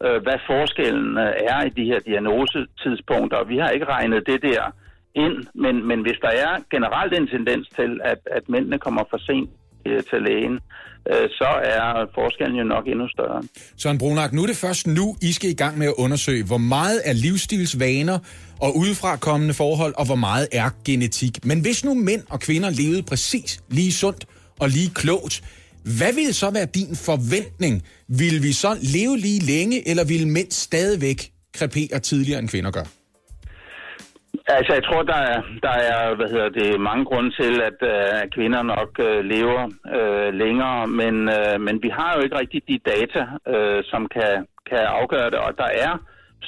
[0.06, 4.42] øh, hvad forskellen øh, er i de her diagnosetidspunkter, og vi har ikke regnet det
[4.42, 4.64] der
[5.26, 9.18] ind, men, men hvis der er generelt en tendens til, at, at mændene kommer for
[9.18, 9.50] sent
[9.86, 10.60] øh, til lægen,
[11.12, 13.44] øh, så er forskellen jo nok endnu større.
[13.78, 16.58] Søren Brunak, nu er det først nu, I skal i gang med at undersøge, hvor
[16.58, 18.18] meget er livsstilsvaner
[18.62, 21.46] og udefra kommende forhold, og hvor meget er genetik.
[21.46, 24.26] Men hvis nu mænd og kvinder levede præcis lige sundt
[24.60, 25.44] og lige klogt,
[25.98, 27.76] hvad ville så være din forventning?
[28.22, 31.20] Vil vi så leve lige længe, eller vil mænd stadigvæk
[31.58, 32.88] krepere tidligere, end kvinder gør?
[34.48, 38.22] Altså, jeg tror, der er, der er hvad hedder det, mange grunde til, at, øh,
[38.22, 39.64] at kvinder nok øh, lever
[39.98, 43.22] øh, længere, men, øh, men vi har jo ikke rigtig de data,
[43.54, 44.34] øh, som kan,
[44.70, 45.94] kan afgøre det, og der er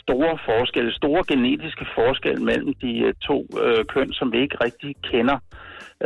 [0.03, 4.95] store forskelle, store genetiske forskelle mellem de øh, to øh, køn, som vi ikke rigtig
[5.11, 5.37] kender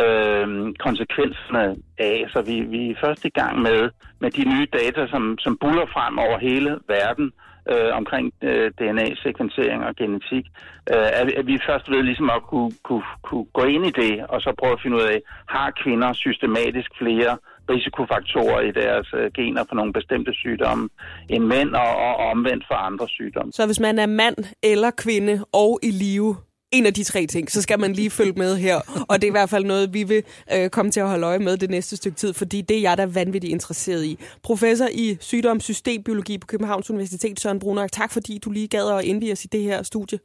[0.03, 0.47] øh,
[0.85, 2.25] konsekvenserne af.
[2.33, 5.85] Så vi, vi er først i gang med, med de nye data, som, som buller
[5.95, 7.31] frem over hele verden
[7.71, 10.45] øh, omkring øh, DNA-sekvensering og genetik.
[10.93, 14.25] Øh, at, at vi først ved ligesom at kunne, kunne, kunne gå ind i det,
[14.29, 17.37] og så prøve at finde ud af, har kvinder systematisk flere
[17.69, 20.89] risikofaktorer i deres øh, gener for nogle bestemte sygdomme
[21.29, 23.51] end mænd, og, og omvendt for andre sygdomme.
[23.51, 26.35] Så hvis man er mand eller kvinde og i live,
[26.71, 28.77] en af de tre ting, så skal man lige følge med her.
[29.09, 30.23] Og det er i hvert fald noget, vi vil
[30.55, 32.97] øh, komme til at holde øje med det næste stykke tid, fordi det er jeg,
[32.97, 34.19] der er vanvittigt interesseret i.
[34.43, 37.87] Professor i sygdomssystembiologi på Københavns Universitet, Søren Brunner.
[37.87, 40.19] Tak fordi du lige gad at indvige os i det her studie.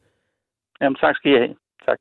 [0.80, 1.54] Jamen tak skal I have.
[1.86, 1.98] Tak.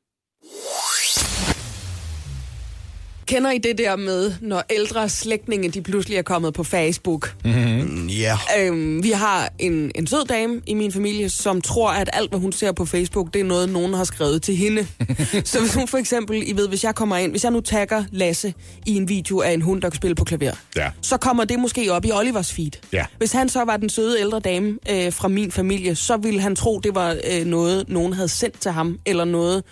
[3.26, 7.34] Kender I det der med, når ældre slægtninge, de pludselig er kommet på Facebook?
[7.44, 8.38] Mm, Ja.
[8.58, 12.40] Øhm, vi har en, en sød dame i min familie, som tror, at alt, hvad
[12.40, 14.86] hun ser på Facebook, det er noget, nogen har skrevet til hende.
[15.44, 18.04] så hvis hun for eksempel, I ved, hvis jeg kommer ind, hvis jeg nu tagger
[18.12, 18.54] Lasse
[18.86, 20.90] i en video af en hund, der kan spille på klaver, Ja.
[21.02, 22.70] så kommer det måske op i Olivers feed.
[22.92, 23.04] Ja.
[23.18, 26.56] Hvis han så var den søde ældre dame øh, fra min familie, så ville han
[26.56, 29.62] tro, det var øh, noget, nogen havde sendt til ham, eller noget,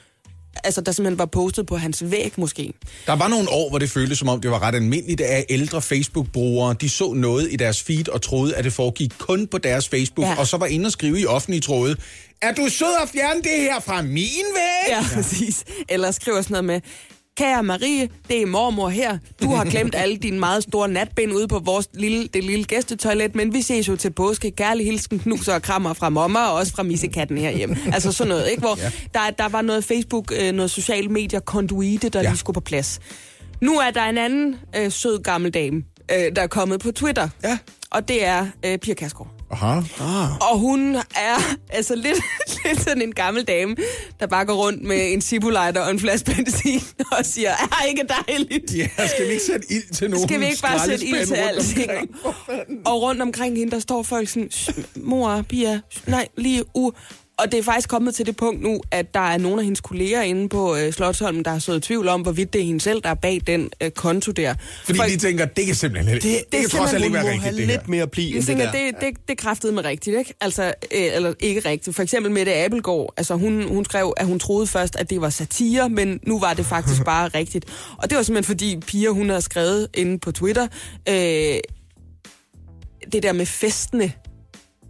[0.64, 2.72] altså der simpelthen var postet på hans væg måske.
[3.06, 5.82] Der var nogle år, hvor det føltes som om, det var ret almindeligt, at ældre
[5.82, 9.88] Facebook-brugere, de så noget i deres feed og troede, at det foregik kun på deres
[9.88, 10.30] Facebook, Ja.
[10.32, 10.38] ja.
[10.38, 11.96] og så var inde og skrive i offentlige tråde,
[12.42, 14.88] er du sød at fjerne det her fra min væg?
[14.88, 15.64] Ja, præcis.
[15.88, 16.80] Eller skriver sådan noget med,
[17.36, 19.18] Kære Marie, det er mormor her.
[19.42, 23.34] Du har glemt alle dine meget store natben ude på vores lille, det lille gæstetoilet,
[23.34, 24.50] men vi ses jo til påske.
[24.50, 27.76] Kærlig hilsen, knuser og krammer fra mamma, og også fra missekatten herhjemme.
[27.92, 28.60] Altså sådan noget, ikke?
[28.60, 28.90] Hvor ja.
[29.14, 32.20] der, der var noget Facebook, øh, noget social medier konduite, der.
[32.22, 32.28] Ja.
[32.28, 33.00] lige skulle på plads.
[33.60, 37.28] Nu er der en anden øh, sød gammel dame, øh, der er kommet på Twitter.
[37.44, 37.58] Ja.
[37.90, 39.33] Og det er øh, Pia Kærsgaard.
[39.50, 39.80] Aha.
[40.52, 42.18] Og hun er altså lidt,
[42.64, 43.76] lidt sådan en gammel dame,
[44.20, 46.80] der bare går rundt med en zippolighter og en flaske benzin
[47.18, 48.74] og siger, er ikke dejligt?
[48.76, 51.34] Ja, skal vi ikke sætte ild til nogen Skal vi ikke bare sætte ild til
[51.34, 52.10] alting?
[52.86, 56.90] Og rundt omkring hende, der står folk sådan, "Shh, mor, Pia, nej, lige u.
[57.38, 59.80] Og det er faktisk kommet til det punkt nu, at der er nogle af hendes
[59.80, 62.80] kolleger inde på øh, Slottsholmen, der har sået i tvivl om, hvorvidt det er hende
[62.80, 64.54] selv, der er bag den øh, konto der.
[64.84, 67.24] Fordi For- de tænker, det kan simpelthen det, det, det kan trods alt ikke være
[67.24, 67.72] rigtigt, have det her.
[67.72, 68.72] lidt mere pli end det der.
[68.72, 70.34] det, det, det kræftede med rigtigt, ikke?
[70.40, 71.96] Altså, øh, eller ikke rigtigt.
[71.96, 75.30] For eksempel Mette Abelgaard, altså hun, hun skrev, at hun troede først, at det var
[75.30, 77.64] satire, men nu var det faktisk bare rigtigt.
[77.98, 80.66] Og det var simpelthen fordi Pia, hun har skrevet inde på Twitter,
[81.08, 81.14] øh,
[83.12, 84.12] det der med festene,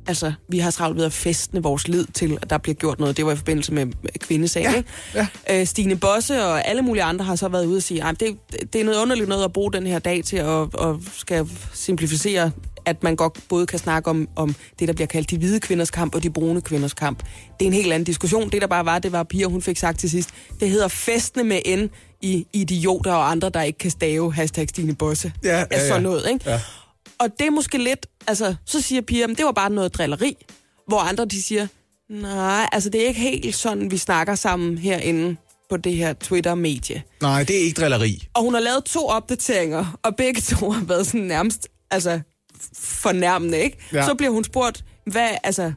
[0.06, 3.16] altså, vi har travlt ved at festne vores lid til, at der bliver gjort noget.
[3.16, 3.86] Det var i forbindelse med
[4.18, 4.88] kvindesagen, Ja, ikke?
[5.14, 5.26] ja.
[5.60, 8.36] Øh, Stine Bosse og alle mulige andre har så været ude og sige, at det,
[8.72, 12.50] det er noget underligt noget at bruge den her dag til at, at skal simplificere,
[12.86, 15.90] at man godt både kan snakke om, om det, der bliver kaldt de hvide kvinders
[15.90, 17.18] kamp og de brune kvinders kamp.
[17.60, 18.50] Det er en helt anden diskussion.
[18.50, 20.28] Det, der bare var, det var Pia, hun fik sagt til sidst,
[20.60, 21.90] det hedder festene med N
[22.22, 25.32] i idioter og andre, der ikke kan stave hashtag Stine Bosse.
[25.44, 25.88] Ja, ja, Altså ja.
[25.88, 26.50] sådan noget, ikke?
[26.50, 26.60] Ja.
[27.18, 30.36] Og det er måske lidt, altså, så siger Pia, "Men det var bare noget drilleri,
[30.88, 31.66] hvor andre de siger,
[32.10, 35.36] nej, altså det er ikke helt sådan, vi snakker sammen herinde
[35.70, 37.02] på det her Twitter-medie.
[37.22, 38.28] Nej, det er ikke drilleri.
[38.34, 42.20] Og hun har lavet to opdateringer, og begge to har været sådan nærmest, altså,
[42.78, 43.78] fornærmende, ikke?
[43.92, 44.06] Ja.
[44.06, 45.72] Så bliver hun spurgt, hvad, altså,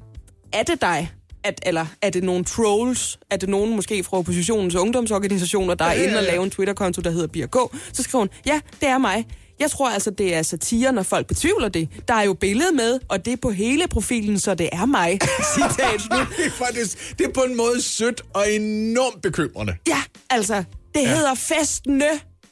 [0.54, 1.12] er det dig?
[1.44, 3.20] At, eller er det nogle trolls?
[3.32, 6.32] Er det nogen måske fra oppositionens ungdomsorganisationer, der er Ja, ja, inde og ja.
[6.32, 7.56] lave en Twitter-konto, der hedder Birk?
[7.94, 9.26] Så skriver hun, ja, det er mig.
[9.60, 11.90] Jeg tror altså, det er satire, når folk betvivler det.
[12.08, 15.20] Der er jo billede med, og det er på hele profilen, så det er mig.
[15.56, 16.28] Citat slut.
[16.38, 19.76] Det er faktisk, det er på en måde sødt og enormt bekymrende.
[19.88, 20.64] Ja, altså,
[20.96, 21.16] det ja.
[21.16, 22.06] hedder festene.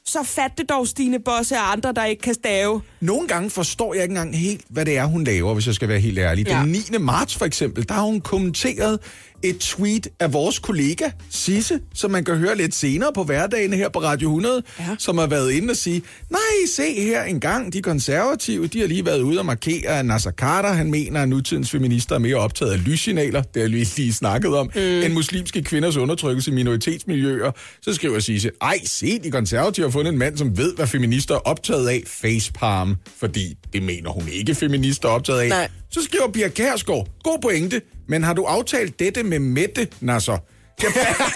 [0.07, 2.81] Så fat det dog, Stine Bosse og andre, der ikke kan stave.
[2.99, 5.89] Nogle gange forstår jeg ikke engang helt, hvad det er, hun laver, hvis jeg skal
[5.89, 6.47] være helt ærlig.
[6.47, 6.59] Ja.
[6.59, 6.97] Den 9.
[6.99, 8.99] marts for eksempel, der har hun kommenteret
[9.43, 13.89] et tweet af vores kollega Sisse, som man kan høre lidt senere på hverdagen her
[13.89, 14.83] på Radio 100, Ja.
[14.99, 16.39] som har været inde og sige, nej,
[16.75, 20.31] se her en gang, de konservative, de har lige været ude og markere, at Nasser
[20.31, 24.13] Carter, han mener, at nutidens feminister er mere optaget af lyssignaler, det har vi lige
[24.13, 24.81] snakket om, mm.
[24.81, 27.51] end muslimske kvinders undertrykkelse i minoritetsmiljøer.
[27.81, 31.35] Så skriver Sisse, ej, se, de konservative har fundet en mand, som ved, hvad feminister
[31.35, 35.49] er optaget af, facepalm, fordi det mener hun ikke, feminister er optaget af.
[35.49, 35.69] Nej.
[35.95, 40.37] Så skriver Pia Kærsgaard, god pointe, men har du aftalt dette med Mette, Nasser?
[40.83, 40.91] Jeg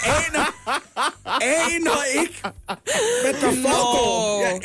[0.06, 0.46] aner,
[1.42, 2.42] aner ikke,
[3.24, 4.42] hvad der foregår.
[4.42, 4.62] Jeg aner,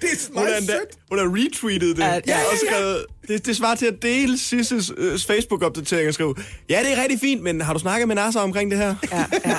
[0.00, 0.98] det er Hun meget endda, sødt.
[1.08, 2.02] hun har retweetet det.
[2.02, 6.08] Ja, Ja, ja, ja, og skrevet, det, det svarer til at dele Sisses øh, Facebook-opdatering
[6.08, 6.34] og skrive,
[6.68, 8.94] ja, det er rigtig fint, men har du snakket med Nasser omkring det her?
[9.12, 9.56] Ja, ja.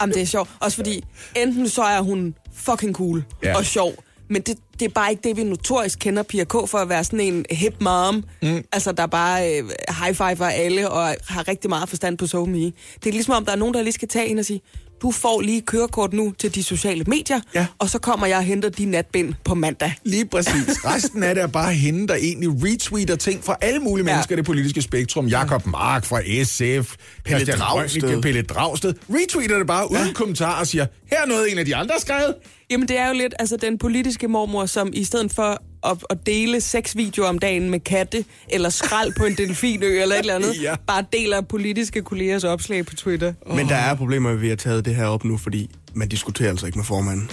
[0.00, 0.50] Jamen, det er sjovt.
[0.60, 1.04] Også fordi,
[1.36, 3.56] enten så er hun fucking cool ja.
[3.56, 6.52] og sjov, men det, det er bare ikke det, vi notorisk kender Pia K.
[6.52, 8.24] for at være sådan en hip mom.
[8.42, 8.64] Mm.
[8.72, 9.64] Altså, der bare øh,
[10.04, 12.58] high-fiver alle og har rigtig meget forstand på SoMe.
[12.64, 12.72] Det
[13.06, 14.60] er ligesom om, der er nogen, der lige skal tage ind og sige,
[15.02, 17.66] du får lige kørekort nu til de sociale medier, Ja.
[17.78, 19.94] og så kommer jeg og henter de natbind på mandag.
[20.04, 20.52] Lige præcis.
[20.94, 24.12] Resten af det er bare hende, der egentlig retweeter ting fra alle mulige Ja.
[24.12, 25.26] mennesker i det politiske spektrum.
[25.26, 26.94] Jakob Mark fra SF,
[27.24, 28.22] Pelle Dragsted.
[28.22, 28.94] Pelle Dragsted.
[29.10, 32.00] Retweeter det bare uden kommentar og siger, her er noget, en af de andre har
[32.00, 32.34] skrevet.
[32.70, 36.26] Jamen, det er jo lidt altså, den politiske mormor, som i stedet for at, at
[36.26, 40.34] dele seks videoer om dagen med katte, eller skrald på en delfinø, eller et eller
[40.34, 40.74] andet, Ja.
[40.86, 43.32] bare deler politiske kollegers opslag på Twitter.
[43.54, 46.08] Men der er problemer, ved at vi har taget det her op nu, fordi man
[46.08, 47.30] diskuterer altså ikke med formanden.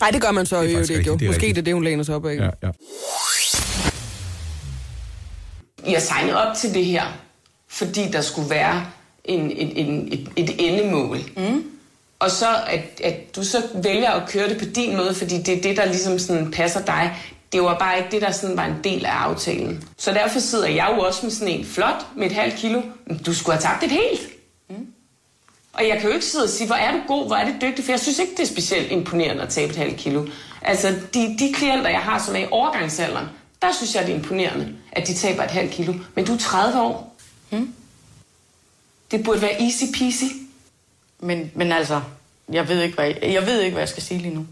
[0.00, 1.14] Nej, det gør man så jo faktisk ikke, rigtigt, jo.
[1.18, 1.54] det er Måske rigtigt.
[1.56, 2.36] det er det, hun læner sig op af.
[2.36, 2.70] Ja, ja.
[5.90, 7.02] Jeg signede op til det her,
[7.68, 8.86] fordi der skulle være
[9.24, 11.18] en, en, en, et, et endemål.
[11.36, 11.64] Mm.
[12.20, 15.58] Og så at, at du så vælger at køre det på din måde, fordi det
[15.58, 17.16] er det, der ligesom sådan passer dig.
[17.52, 19.84] Det var bare ikke det, der sådan var en del af aftalen.
[19.96, 22.82] Så derfor sidder jeg jo også med sådan en flot med et halvt kilo.
[23.26, 24.20] Du skulle have tabt et helt.
[24.68, 24.86] Mm.
[25.72, 27.54] Og jeg kan jo ikke sidde og sige, hvor er du god, hvor er det
[27.62, 30.26] dygtig, for jeg synes ikke, det er specielt imponerende at tabe et halvt kilo.
[30.62, 33.26] Altså, de, de klienter, jeg har, som er i overgangsalderen,
[33.62, 35.94] der synes jeg, det er imponerende, at de taber et halvt kilo.
[36.14, 37.16] Men du er 30 år.
[37.50, 37.74] Mm.
[39.10, 40.24] Det burde være easy peasy.
[41.22, 42.00] Men, men altså,
[42.52, 44.46] jeg ved, ikke, hvad jeg, jeg ved ikke, hvad jeg skal sige lige nu.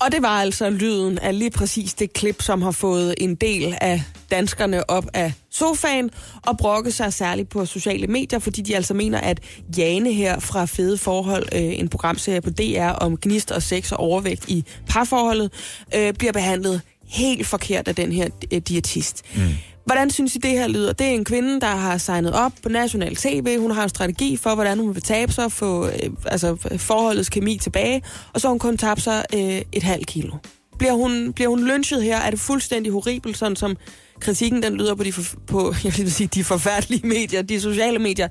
[0.00, 3.78] Og det var altså lyden af lige præcis det klip, som har fået en del
[3.80, 6.10] af danskerne op af sofaen
[6.46, 9.40] og brokke sig særligt på sociale medier, fordi de altså mener, at
[9.76, 13.98] Jane her fra Fede Forhold, øh, en programserie på DR om gnist og sex og
[13.98, 15.52] overvægt i parforholdet,
[15.94, 19.22] øh, bliver behandlet helt forkert af den her øh, diætist.
[19.36, 19.42] Mm.
[19.84, 20.92] Hvordan synes I, det her lyder?
[20.92, 23.58] Det er en kvinde, der har signet op på national tv.
[23.58, 27.58] Hun har en strategi for, hvordan hun vil tabe sig, få øh, altså, forholdets kemi
[27.58, 30.36] tilbage, og så har hun kun tabt sig øh, et halvt kilo.
[30.78, 32.16] Bliver hun, bliver hun lynchet her?
[32.16, 33.76] Er det fuldstændig horribelt, sådan som
[34.20, 37.98] kritikken den lyder på de, for, på, jeg vil sige, de forfærdelige medier, de sociale
[37.98, 38.28] medier?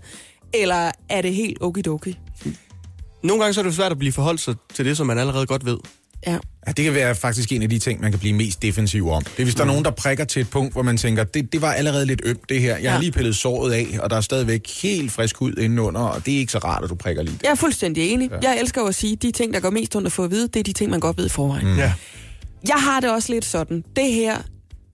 [0.53, 2.19] Eller er det helt okidoki?
[3.23, 5.45] Nogle gange så er det svært at blive forholdt sig til det, som man allerede
[5.45, 5.77] godt ved.
[6.27, 6.37] Ja.
[6.67, 9.23] Ja, det kan være faktisk en af de ting, man kan blive mest defensiv om.
[9.23, 11.53] Det er, hvis der er nogen, der prikker til et punkt, hvor man tænker, det,
[11.53, 12.77] det var allerede lidt ømt, det her.
[12.77, 13.01] Jeg har Ja.
[13.01, 16.37] lige pillet såret af, og der er stadigvæk helt frisk hud indenunder, og det er
[16.37, 17.43] ikke så rart, at du prikker lige det.
[17.43, 18.29] Jeg er fuldstændig enig.
[18.31, 18.49] Ja.
[18.51, 20.47] Jeg elsker jo at sige, at de ting, der går mest at få at vide,
[20.47, 21.67] det er de ting, man godt ved i forvejen.
[21.67, 21.77] Mm.
[21.77, 21.93] Ja.
[22.67, 23.83] Jeg har det også lidt sådan.
[23.95, 24.37] Det her,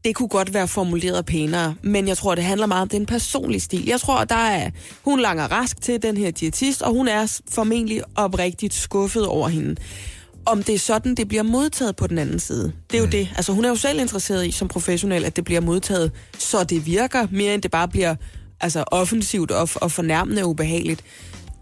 [0.05, 3.59] det kunne godt være formuleret pænere, men jeg tror, det handler meget om den personlige
[3.61, 3.85] stil.
[3.85, 4.69] Jeg tror, der er,
[5.03, 9.75] hun langer rask til den her diætist, og hun er formentlig oprigtigt skuffet over hende.
[10.45, 12.71] Om det er sådan, det bliver modtaget på den anden side.
[12.91, 13.29] Det er jo det.
[13.35, 16.85] Altså, hun er jo selv interesseret i som professionel, at det bliver modtaget, så det
[16.85, 18.15] virker, mere end det bare bliver
[18.61, 21.03] altså, offensivt og, og fornærmende og ubehageligt.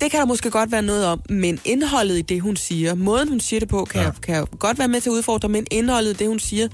[0.02, 3.30] Det kan der måske godt være noget om, men indholdet i det, hun siger, måden
[3.30, 4.12] hun siger det på, kan, ja.
[4.22, 6.68] kan jeg godt være med til at udfordre, men indholdet i det, hun siger,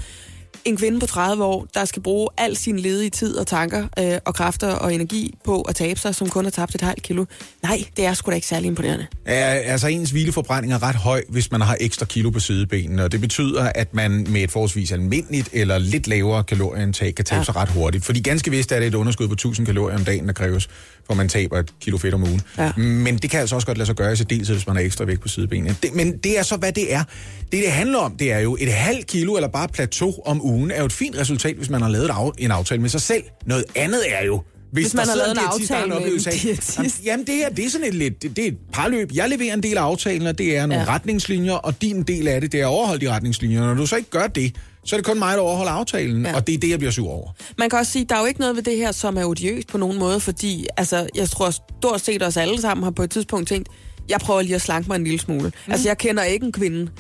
[0.66, 4.18] en kvinde på 30 år, der skal bruge al sin ledige tid og tanker øh,
[4.26, 7.26] og kræfter og energi på at tabe sig, som kun har tabt et halvt kilo.
[7.64, 9.08] Nej, det er sgu da ikke særlig imponerende.
[9.28, 13.12] Ja, altså ens hvileforbrænding er ret høj, hvis man har ekstra kilo på sidebenene, og
[13.12, 17.44] det betyder, at man med et forholdsvis almindeligt eller lidt lavere kalorieindtag kan tabe ja.
[17.44, 18.06] Sig ret hurtigt.
[18.06, 20.70] Fordi ganske vist er det et underskud på 1000 kalorier om dagen, der kræves,
[21.08, 22.42] for man taber et kilo fedt om ugen.
[22.58, 22.72] Ja.
[22.78, 25.06] Men det kan altså også godt lade sig gøre i særdeleshed, hvis man har ekstra
[25.06, 25.76] vægt på sidebenene.
[25.84, 27.04] Det, men det er så, hvad det er.
[27.52, 30.72] Det, det handler om, det er jo et halvt kilo eller bare plateau om ugen,
[30.72, 33.24] er jo et fint resultat, hvis man har lavet en aftale med sig selv.
[33.46, 34.42] Noget andet er jo,
[34.74, 37.02] hvis, Hvis man har lavet en aftale med en diætist.
[37.06, 39.10] Jamen, det her, det er sådan et lidt, det, det er et parløb.
[39.14, 40.94] Jeg leverer en del af aftalen, og det er nogle ja.
[40.94, 43.62] Retningslinjer, og din del af det, det er at overholde de retningslinjer.
[43.66, 46.26] Når du så ikke gør det, så er det kun mig, der overholder aftalen.
[46.26, 46.36] Ja.
[46.36, 47.32] og det er det, jeg bliver sur over.
[47.58, 49.68] Man kan også sige, der er jo ikke noget ved det her, som er odiøst
[49.68, 53.12] på nogen måde, fordi altså, jeg tror stort set os alle sammen har på et
[53.12, 53.70] tidspunkt tænkt,
[54.10, 55.52] jeg prøver lige at slanke mig en lille smule.
[55.66, 55.72] Mm.
[55.72, 56.92] Altså, jeg kender ikke en kvinde,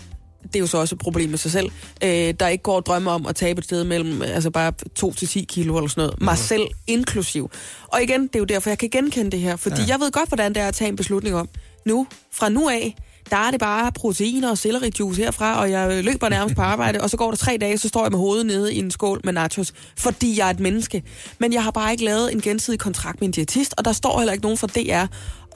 [0.43, 1.71] det er jo så også et problem med sig selv,
[2.03, 5.13] øh, der ikke går og drømmer om at tabe et sted mellem altså bare 2
[5.13, 6.21] til 10 kilo eller sådan noget.
[6.21, 7.51] Mig selv inklusiv.
[7.87, 9.87] Og igen, det er jo derfor, jeg kan genkende det her, fordi ja.
[9.87, 11.49] jeg ved godt, hvordan det er at tage en beslutning om,
[11.85, 12.95] nu, fra nu af,
[13.29, 17.09] der er det bare proteiner og sellerijuice herfra, og jeg løber nærmest på arbejde, og
[17.09, 19.33] så går der tre dage, så står jeg med hovedet nede i en skål med
[19.33, 21.03] nachos, fordi jeg er et menneske.
[21.39, 24.17] Men jeg har bare ikke lavet en gensidig kontrakt med en diætist, og der står
[24.17, 25.05] heller ikke nogen fra DR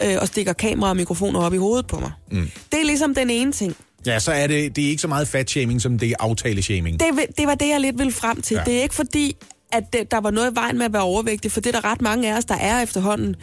[0.06, 2.12] øh, og stikker kamera og mikrofoner op i hovedet på mig.
[2.32, 2.50] Mm.
[2.72, 3.76] Det er ligesom den ene ting.
[4.08, 7.00] Ja, så er det, det er ikke så meget fat-shaming, som det er aftale-shaming.
[7.00, 8.56] Det, det var det, jeg lidt ville frem til.
[8.56, 8.64] Ja.
[8.66, 9.36] Det er ikke fordi,
[9.72, 11.92] at det, der var noget i vejen med at være overvægtig, for det er der
[11.92, 13.36] ret mange af os, der er efterhånden.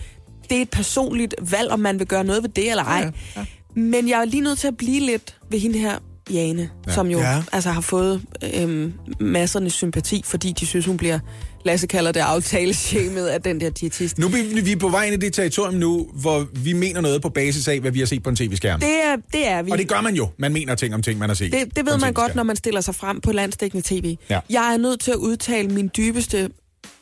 [0.51, 3.01] Det er et personligt valg, om man vil gøre noget ved det eller ej.
[3.37, 3.47] Ja, ja.
[3.81, 5.99] Men jeg er lige nødt til at blive lidt ved hende her,
[6.31, 6.93] Jane, ja.
[6.93, 7.31] som jo Ja.
[7.35, 7.43] ja.
[7.53, 8.23] altså har fået
[8.55, 11.19] øhm, massernes sympati, fordi de synes, hun bliver,
[11.65, 14.19] Lasse kalder det aftaleschemet af den der diætist.
[14.19, 17.29] Nu er vi, på vej ind i det territorium nu, hvor vi mener noget på
[17.29, 18.81] basis af, hvad vi har set på en tv-skærm.
[18.81, 19.71] Det er, det er vi.
[19.71, 20.29] Og det gør man jo.
[20.39, 21.53] Man mener ting om ting, man har set.
[21.53, 24.17] Det, det ved man godt, når man stiller sig frem på landstækkende tv.
[24.31, 24.41] Ja.
[24.51, 26.51] Jeg er nødt til at udtale min dybeste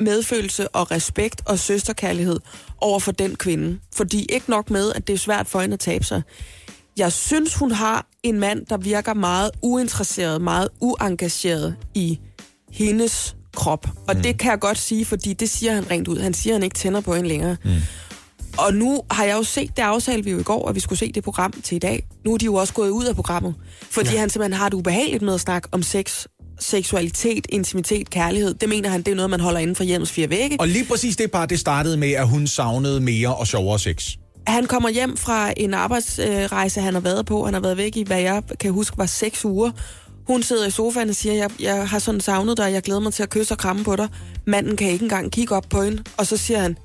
[0.00, 2.40] medfølelse og respekt og søsterkærlighed
[2.80, 3.78] over for den kvinde.
[3.94, 6.22] Fordi ikke nok med, at det er svært for hende at tabe sig.
[6.96, 12.18] Jeg synes, hun har en mand, der virker meget uinteresseret, meget uengageret i
[12.70, 13.86] hendes krop.
[14.08, 14.22] Og mm.
[14.22, 16.18] det kan jeg godt sige, fordi det siger han rent ud.
[16.18, 17.56] Han siger, at han ikke tænder på hende længere.
[17.64, 17.70] Mm.
[18.58, 20.98] Og nu har jeg jo set, det aftalte vi jo i går, at vi skulle
[20.98, 22.06] se det program til i dag.
[22.24, 23.54] Nu er de jo også gået ud af programmet,
[23.90, 24.18] fordi ja.
[24.18, 26.26] han simpelthen har det ubehageligt med at snakke om sex,
[26.60, 28.54] seksualitet, intimitet, kærlighed.
[28.54, 30.60] Det mener han, det er noget, man holder inden for hjemmets fire vægge.
[30.60, 34.08] Og lige præcis det par, det startede med, at hun savnede mere og sjovere sex.
[34.46, 37.44] Han kommer hjem fra en arbejdsrejse, han har været på.
[37.44, 39.70] Han har været væk i, hvad jeg kan huske, var seks uger.
[40.26, 43.12] Hun sidder i sofaen og siger, jeg, jeg har sådan savnet dig, jeg glæder mig
[43.14, 44.08] til at kysse og kramme på dig.
[44.46, 46.76] Manden kan ikke engang kigge op på hende, og så siger han,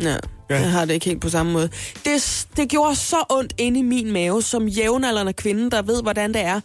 [0.00, 0.10] ja,
[0.50, 0.60] ja.
[0.60, 1.70] jeg har det ikke helt på samme måde.
[2.04, 6.32] Det, det gjorde så ondt inde i min mave, som jævnaldrende kvinde, der ved, hvordan
[6.34, 6.60] det er.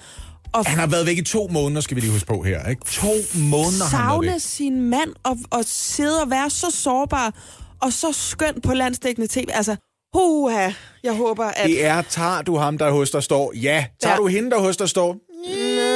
[0.53, 2.69] Og Han har været væk i to måneder, skal vi lige huske på her.
[2.69, 2.81] Ikke?
[2.85, 4.41] To måneder har han været væk.
[4.41, 7.33] sin mand og, og sidde og være så sårbar
[7.81, 9.45] og så skønt på landstækkende tv.
[9.53, 9.75] Altså,
[10.13, 10.69] huha,
[11.03, 11.65] jeg håber, at...
[11.69, 13.53] Det er, tager du ham, der hos dig står?
[13.55, 13.85] Ja.
[14.01, 14.17] Tager Ja.
[14.17, 15.15] du hende, der hos dig står?
[15.47, 15.92] Ja,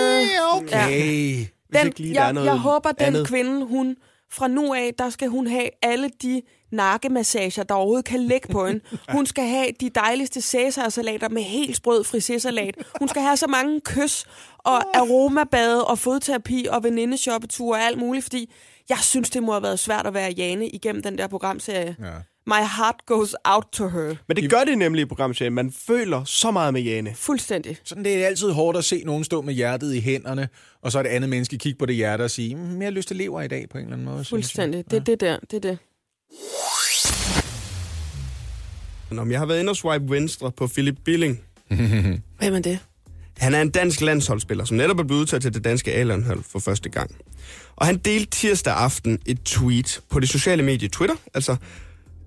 [0.64, 1.36] okay.
[1.70, 3.28] Hvis Den, ikke lige der er jeg, noget jeg håber, den andet.
[3.28, 3.96] kvinde, hun
[4.32, 6.42] fra nu af, der skal hun have alle de
[6.72, 8.82] nakkemassager, der overhovedet kan ligge på hende.
[9.16, 12.76] Hun skal have de dejligste cæsarsalater med helt sprød frisersalat.
[13.00, 14.26] Hun skal have så mange kys
[14.58, 18.54] og aromabade og fodterapi og venindeshoppeture og alt muligt, fordi
[18.90, 21.96] jeg synes, det må have været svært at være Jane igennem den der programserie.
[22.00, 22.12] Ja.
[22.48, 24.16] My heart goes out to her.
[24.28, 25.54] Men det gør det nemlig i programserien.
[25.54, 27.16] Man føler så meget med Jane.
[27.16, 27.78] Fuldstændig.
[27.84, 30.50] Sådan det er altid hårdt at se nogen stå med hjertet i hænderne,
[30.82, 32.92] og så er det andet menneske kigge på det hjerte og sige, "Mm, jeg har
[32.92, 34.18] lyst til lever i dag på en eller anden måde.
[34.18, 34.92] jeg." Fuldstændig.
[34.92, 35.38] Det er det der.
[35.52, 35.78] Det er det.
[39.12, 41.42] Nå, men jeg har været inde og swipe venstre på Philip Billing.
[42.40, 42.80] Hvem er det?
[43.38, 46.60] Han er en dansk landsholdsspiller, som netop er blevet udtaget til det danske A-landshold for
[46.60, 47.16] første gang.
[47.76, 51.56] Og han delte tirsdag aften et tweet på det sociale medie Twitter, altså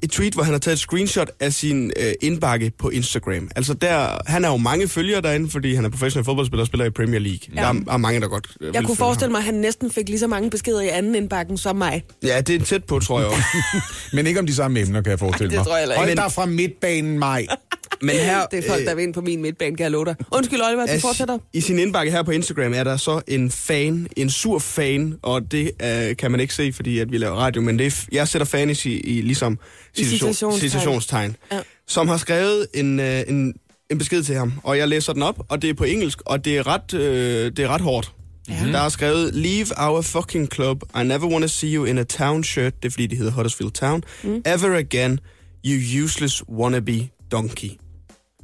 [0.02, 3.50] et tweet, hvor han har taget et screenshot af sin øh, indbakke på Instagram.
[3.56, 6.84] Altså der, han har jo mange følgere derinde, fordi han er professionel fodboldspiller og spiller
[6.84, 7.38] i Premier League.
[7.54, 7.60] Ja.
[7.60, 10.08] Der er, er mange, der godt øh, Jeg kunne forestille mig, at han næsten fik
[10.08, 12.02] lige så mange beskeder i anden indbakken som mig.
[12.22, 13.42] Ja, det er tæt på, tror jeg også.
[14.16, 15.66] Men ikke om de samme emner, kan jeg forestille Ej, det mig.
[15.66, 15.96] tror jeg.
[15.96, 17.46] Hold Men- dig fra midtbanen, mig.
[18.02, 20.14] Men her, Det er folk, der vil ind på min midtbane, kan jeg love dig.
[20.32, 21.38] Undskyld, Oliver, du fortsætter.
[21.52, 25.52] I sin indbakke her på Instagram er der så en fan, en sur fan, og
[25.52, 28.28] det øh, kan man ikke se, fordi at vi laver radio, men det er, jeg
[28.28, 29.58] sætter fan i, i ligesom
[29.96, 30.58] I citationstegn.
[30.70, 31.60] citationstegn, Ja.
[31.88, 33.54] som har skrevet en, øh, en,
[33.90, 36.44] en besked til ham, og jeg læser den op, og det er på engelsk, og
[36.44, 38.12] det er ret, øh, det er ret hårdt.
[38.48, 38.54] Ja.
[38.72, 40.82] Der er skrevet, Leave our fucking club.
[41.00, 42.82] I never want to see you in a town shirt.
[42.82, 44.02] Det er fordi, det hedder Huddersfield Town.
[44.22, 44.42] Mm.
[44.46, 45.20] Ever again,
[45.66, 47.70] you useless wannabe donkey.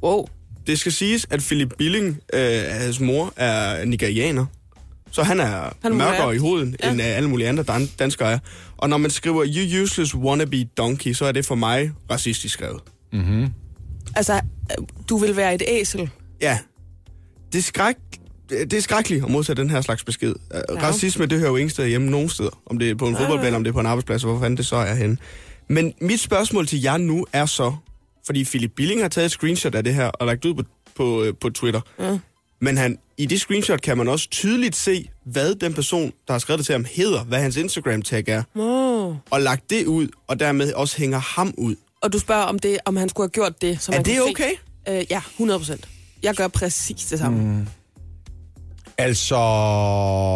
[0.03, 0.27] Wow.
[0.67, 4.45] Det skal siges, at Philip Billing, øh, hans mor, er nigerianer.
[5.11, 5.45] Så han er
[5.81, 6.91] Han må mørkere i hovedet, ja.
[6.91, 8.39] End øh, alle mulige andre dan- danskere er.
[8.77, 12.79] Og når man skriver, you useless wannabe donkey, så er det for mig racistisk skrevet.
[14.15, 16.09] Altså, øh, du vil være et æsel.
[16.41, 16.59] Ja,
[17.51, 17.95] det er, skræk,
[18.49, 20.33] det er skrækkeligt at modtage den her slags besked.
[20.53, 20.57] Ja.
[20.73, 20.87] Ja.
[20.87, 22.61] Racisme, det hører jo ingen steder hjemme nogen steder.
[22.65, 23.55] Om det er på en Ja, fodboldbane, ja.
[23.55, 25.17] om det er på en arbejdsplads, hvor fanden det så er henne.
[25.69, 27.75] Men mit spørgsmål til jer nu er så,
[28.25, 30.63] fordi Philip Billing har taget et screenshot af det her og lagt ud på,
[30.95, 31.81] på, øh, på Twitter.
[31.99, 32.17] Ja.
[32.61, 36.39] Men han, i det screenshot kan man også tydeligt se, hvad den person, der har
[36.39, 39.15] skrevet det til ham, hedder, hvad hans Instagram-tag er, Oh.
[39.29, 41.75] og lagt det ud, og dermed også hænger ham ud.
[42.01, 43.81] Og du spørger, om, det, om han skulle have gjort det.
[43.81, 44.51] Som Er det okay?
[44.87, 44.93] Se.
[44.93, 45.87] Øh, ja, 100 procent.
[46.23, 47.43] Jeg gør præcis det samme.
[47.43, 47.67] Mm.
[48.97, 49.35] Altså...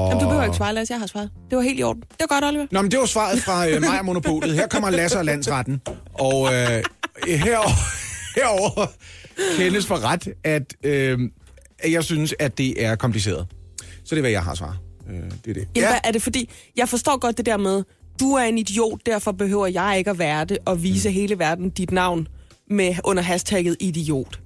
[0.09, 0.93] Jamen, du behøver ikke svare, Lasse.
[0.93, 1.29] Jeg har svaret.
[1.49, 2.01] Det var helt i orden.
[2.01, 2.65] Det var godt, Oliver.
[2.71, 4.55] Nå, men det var svaret fra øh, Maja Monopolet.
[4.55, 5.81] Her kommer Lasse og Landsretten.
[6.13, 6.83] Og øh,
[7.27, 7.69] herover,
[8.35, 8.85] herover
[9.57, 11.29] kendes for ret, at, øh, at
[11.89, 13.47] jeg synes, at det er kompliceret.
[14.03, 14.77] Så det er, hvad jeg har svaret.
[15.09, 15.67] Øh, det er det.
[15.75, 15.89] Ja.
[15.89, 17.83] Hvad er det fordi, jeg forstår godt det der med,
[18.19, 21.13] du er en idiot, derfor behøver jeg ikke at være det, og vise mm.
[21.13, 22.27] hele verden dit navn
[22.69, 24.39] med under hashtagget idiot.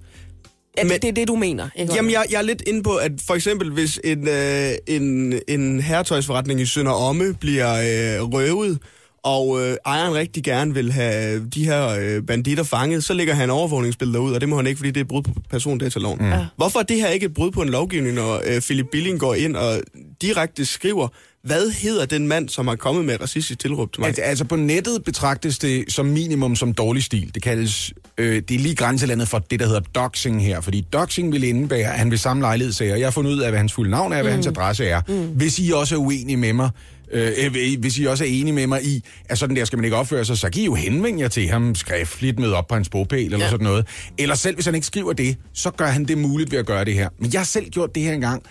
[0.77, 1.93] Er Men- det, det er det, du mener, ikke?
[1.95, 5.81] Jamen, jeg, jeg er lidt inde på, at for eksempel, hvis en, øh, en, en
[5.81, 8.79] herretøjsforretning i Sønder Omme bliver øh, røvet,
[9.25, 13.49] og øh, ejeren rigtig gerne vil have de her øh, banditter fanget, så lægger han
[13.49, 16.19] overvågningsbilleder ud, og det må han ikke, fordi det er brud på persondataloven.
[16.21, 16.31] Mm.
[16.55, 19.33] Hvorfor er det her ikke et brud på en lovgivning, når øh, Philip Billing går
[19.33, 19.81] ind og
[20.21, 21.07] direkte skriver,
[21.43, 24.07] hvad hedder den mand, som har kommet med racistisk tilråb til mig?
[24.07, 27.31] Altså, altså på nettet betragtes det som minimum som dårlig stil.
[27.35, 30.61] Det kaldes, øh, det er lige grænselandet for det, der hedder doxing her.
[30.61, 33.49] Fordi doxing vil indebære, at han vil samme lejlighed siger, jeg har fundet ud af,
[33.49, 34.35] hvad hans fulde navn er, hvad mm.
[34.35, 35.01] hans adresse er.
[35.07, 35.27] Mm.
[35.27, 36.69] Hvis I også er uenige med mig,
[37.15, 39.97] øh, hvis I også er enige med mig i, at sådan der skal man ikke
[39.97, 43.25] opføre sig, så I jo henvende jer til ham skriftligt, møde op på hans bogpæl
[43.25, 43.49] eller ja.
[43.49, 43.87] sådan noget.
[44.17, 46.85] Eller selv hvis han ikke skriver det, så gør han det muligt ved at gøre
[46.85, 47.09] det her.
[47.19, 48.43] Men jeg har selv gjort det her engang.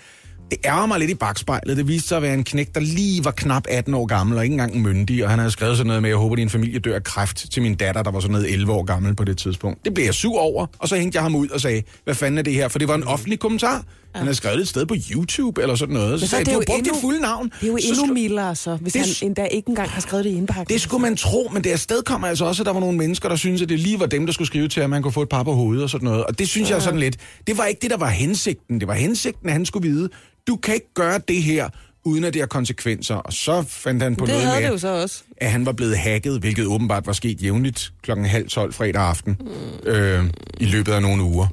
[0.51, 1.77] Det ærger mig lidt i bagspejlet.
[1.77, 4.45] Det viste sig at være en knæk, der lige var knap 18 år gammel, og
[4.45, 6.51] ikke engang myndig, og han havde skrevet sådan noget med, at jeg håber, at din
[6.51, 9.25] familie dør af kræft til min datter, der var sådan noget 11 år gammel på
[9.25, 9.85] det tidspunkt.
[9.85, 12.39] Det blev jeg sur over, og så hængte jeg ham ud og sagde, hvad fanden
[12.39, 12.69] er det her?
[12.69, 13.85] For det var en offentlig kommentar.
[14.15, 16.21] Han havde skrevet det et sted på YouTube eller sådan noget.
[16.21, 17.53] Så, så sagde, er det du jo har brugt endnu- dit fulde navn.
[17.61, 20.31] Det er jo endnu mildere, så, hvis Det han endda ikke engang har skrevet det
[20.31, 20.67] i indbakken.
[20.75, 23.29] det skulle man tro, men det afsted kommer altså også, at der var nogle mennesker,
[23.29, 25.23] der synes at det lige var dem, der skulle skrive til, at man kunne få
[25.23, 26.25] et par på hovedet og sådan noget.
[26.25, 26.75] Og det synes ja.
[26.75, 28.81] jeg er sådan lidt, det var ikke det, der var hensigten.
[28.81, 30.09] Det var hensigten, at han skulle vide,
[30.47, 31.69] du kan ikke gøre det her,
[32.07, 33.15] uden at det har konsekvenser.
[33.15, 35.23] Og så fandt han på Det noget med, det jo så også.
[35.37, 39.37] at han var blevet hacket, hvilket åbenbart var sket jævnligt klokken halv tolv fredag aften
[39.41, 39.91] mm.
[39.91, 40.25] øh,
[40.61, 41.47] i løbet af nogle uger.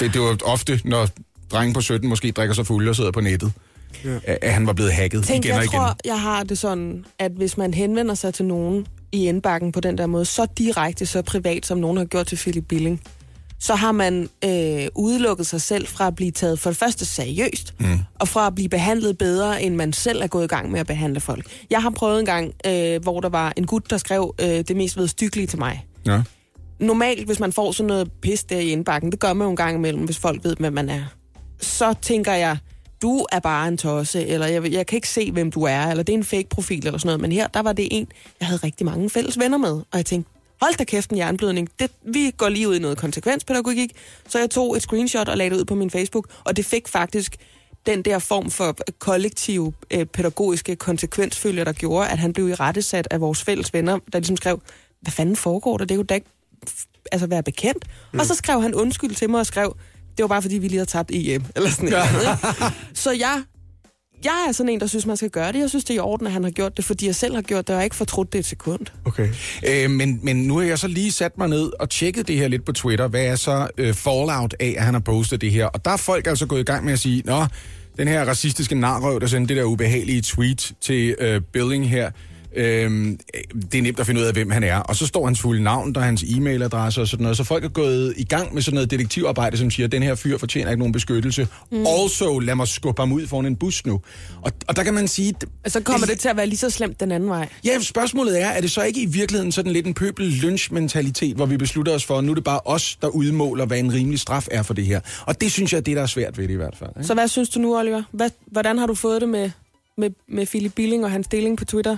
[0.00, 1.08] Det, det var ofte, når
[1.50, 3.52] drengen på 17 måske drikker sig fuld og sidder på nettet,
[4.04, 4.18] ja.
[4.24, 5.78] at, han var blevet hacket Tænk, igen og jeg igen.
[5.78, 9.80] tror, jeg har det sådan, at hvis man henvender sig til nogen i indbakken på
[9.80, 13.00] den der måde, så direkte, så privat, som nogen har gjort til Philip Billing,
[13.58, 17.74] så har man øh, udelukket sig selv fra at blive taget for det første seriøst,
[17.80, 17.98] mm.
[18.14, 20.86] og fra at blive behandlet bedre, end man selv er gået i gang med at
[20.86, 21.46] behandle folk.
[21.70, 24.76] Jeg har prøvet en gang, øh, hvor der var en gut, der skrev øh, det
[24.76, 25.86] mest vedstykkelige til mig.
[26.06, 26.22] Ja.
[26.80, 29.56] normalt, hvis man får sådan noget pis der i indbakken, det gør man jo en
[29.56, 31.04] gang imellem, hvis folk ved, hvem man er,
[31.60, 32.58] så tænker jeg,
[33.02, 36.02] du er bare en tosse, eller jeg, jeg kan ikke se, hvem du er, eller
[36.02, 37.20] det er en fake profil, eller sådan noget.
[37.20, 38.08] Men her, der var det en,
[38.40, 40.30] jeg havde rigtig mange fælles venner med, og jeg tænkte,
[40.60, 43.92] hold da kæft en jernblødning, det, vi går lige ud i noget konsekvenspædagogik.
[44.28, 46.88] Så jeg tog et screenshot og lagde det ud på min Facebook, og det fik
[46.88, 47.36] faktisk
[47.86, 53.08] den der form for kollektive øh, pædagogiske konsekvensfølger, der gjorde, at han blev i rettesat
[53.10, 54.60] af vores fælles venner, der ligesom skrev,
[55.00, 55.84] hvad fanden foregår der?
[55.84, 56.26] Det jo da ikke
[57.12, 57.84] altså være bekendt.
[58.12, 58.18] Mm.
[58.18, 59.76] Og så skrev han undskyld til mig og skrev,
[60.16, 61.44] det var bare fordi, vi lige havde tabt EM.
[61.56, 62.06] Eller sådan noget.
[62.12, 62.76] ikke?
[63.02, 63.42] Så jeg,
[64.24, 65.58] jeg er sådan en, der synes, man skal gøre det.
[65.58, 67.42] Jeg synes, det er i orden, at han har gjort det, fordi jeg selv har
[67.42, 68.80] gjort det, og jeg har ikke fortrudt det et sekund.
[69.04, 69.28] Okay.
[69.68, 72.48] Øh, men, men nu har jeg så lige sat mig ned og tjekket det her
[72.48, 73.08] lidt på Twitter.
[73.08, 75.66] Hvad er så øh, fallout af, at han har postet det her?
[75.66, 77.46] Og der er folk altså gået i gang med at sige, Nå,
[77.98, 82.10] den her racistiske narrøv, der sendte det der ubehagelige tweet til øh, Billing her,
[82.56, 83.18] Øhm,
[83.72, 84.78] det er nemt at finde ud af, hvem han er.
[84.78, 87.36] Og så står hans fulde navn, der er hans e-mailadresse og sådan noget.
[87.36, 90.38] Så folk er gået i gang med sådan noget detektivarbejde, som siger, den her fyr
[90.38, 91.48] fortjener ikke nogen beskyttelse.
[91.72, 91.84] Mm.
[91.86, 94.00] Also, lad mig skubbe ham ud foran en bus nu.
[94.42, 95.34] Og, og der kan man sige...
[95.64, 97.48] Og så kommer det til at være lige så slemt den anden vej.
[97.64, 101.36] Ja, spørgsmålet er, er det så ikke i virkeligheden sådan lidt en pøbel lynch mentalitet
[101.36, 103.92] hvor vi beslutter os for, at nu er det bare os, der udmåler, hvad en
[103.92, 105.00] rimelig straf er for det her.
[105.26, 106.90] Og det synes jeg er det, der er svært ved det i hvert fald.
[106.96, 107.06] Ikke?
[107.06, 108.02] Så hvad synes du nu, Oliver?
[108.12, 109.50] Hvad, hvordan har du fået det med,
[109.98, 111.96] med, med Philip Billing og hans deling på Twitter?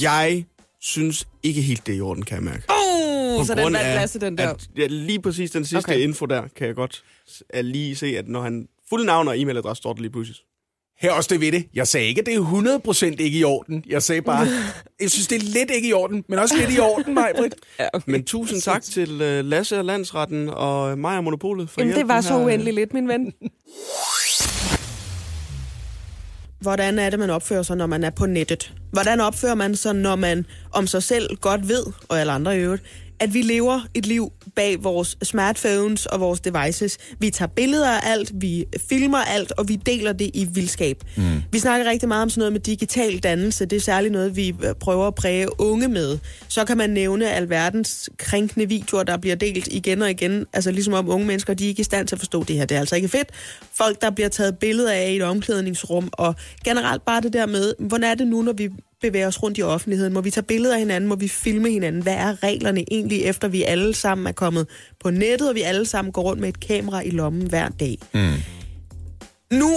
[0.00, 0.44] Jeg
[0.80, 2.62] synes ikke helt, det er i orden, kan jeg mærke.
[2.68, 4.48] Oh, så den grund af, Lasse, den der.
[4.48, 5.98] At, ja, lige præcis den sidste Okay.
[6.00, 7.02] info der, kan jeg godt
[7.50, 10.36] at lige se, at når han fulde navn og e-mailadresse står der lige pludselig.
[11.00, 11.66] Her er også det ved det.
[11.74, 13.84] Jeg sagde ikke, at det er 100% ikke i orden.
[13.86, 14.46] Jeg sagde bare,
[15.00, 17.54] jeg synes, det er lidt ikke i orden, men også lidt i orden, mig, Britt.
[17.78, 18.10] Ja, okay.
[18.10, 22.08] Men tusind tak til uh, Lasse og Landsretten og mig og Monopolet for Jamen, det
[22.08, 23.32] var så uendeligt lidt, min ven.
[26.60, 28.72] Hvordan er det, man opfører sig, når man er på nettet?
[28.92, 32.60] Hvordan opfører man sig, når man om sig selv godt ved, og alle andre i
[32.60, 32.82] øvrigt,
[33.20, 36.98] at vi lever et liv bag vores smartphones og vores devices.
[37.18, 41.04] Vi tager billeder af alt, vi filmer alt, og vi deler det i vildskab.
[41.16, 41.42] Mm.
[41.52, 43.66] Vi snakker rigtig meget om sådan noget med digital dannelse.
[43.66, 46.18] Det er særligt noget, vi øh, prøver at præge unge med.
[46.48, 50.46] Så kan man nævne alverdens krænkende videoer, der bliver delt igen og igen.
[50.52, 52.64] Altså ligesom om unge mennesker, de er ikke i stand til at forstå det her.
[52.64, 53.28] Det er altså ikke fedt.
[53.74, 57.74] Folk, der bliver taget billeder af i et omklædningsrum, og generelt bare det der med,
[57.78, 58.70] hvordan er det nu, når vi
[59.00, 60.12] bevæger os rundt i offentligheden?
[60.12, 61.08] Må vi tage billeder af hinanden?
[61.08, 62.02] Må vi filme hinanden?
[62.02, 64.66] Hvad er reglerne egentlig, efter vi alle sammen er kommet
[65.00, 67.98] på nettet, og vi alle sammen går rundt med et kamera i lommen hver dag?
[68.14, 68.32] Mm.
[69.52, 69.76] Nu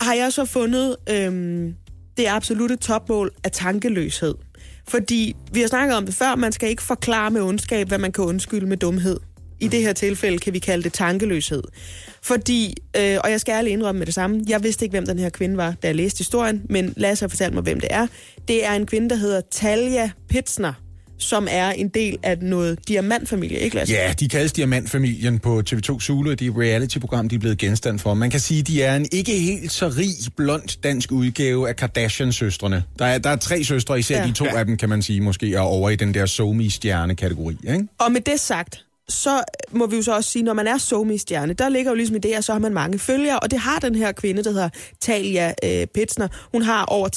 [0.00, 1.74] har jeg så fundet øhm,
[2.16, 4.34] det absolute topmål af tankeløshed.
[4.88, 8.12] Fordi vi har snakket om det før, man skal ikke forklare med ondskab, hvad man
[8.12, 9.16] kan undskylde med dumhed.
[9.60, 11.62] I det her tilfælde kan vi kalde det tankeløshed.
[12.22, 15.18] Fordi, øh, og jeg skal ærligt indrømme med det samme, jeg vidste ikke, hvem den
[15.18, 18.06] her kvinde var, da jeg læste historien, men Lasse har fortalt mig, hvem det er.
[18.48, 20.72] Det er en kvinde, der hedder Talja Pitsner,
[21.18, 23.94] som er en del af noget diamantfamilie, ikke Lasse?
[23.94, 28.14] Ja, de kaldes Diamantfamilien på TV2 Zulu, og de reality-program, de er blevet genstand for.
[28.14, 32.82] Man kan sige, de er en ikke helt så rig, blond dansk udgave af Kardashian-søstrene.
[32.98, 34.26] Der er, der er tre søstre, især ja.
[34.26, 34.58] de to ja.
[34.58, 37.88] af dem, kan man sige, måske er over i den der somi stjerne kategori ikke?
[37.98, 41.52] Og med det sagt, så må vi jo så også sige, når man er somi-stjerne,
[41.52, 43.78] der ligger jo ligesom i det, at så har man mange følgere, og det har
[43.78, 44.68] den her kvinde, der hedder
[45.00, 46.28] Talia øh, Pitsner.
[46.52, 47.08] Hun har over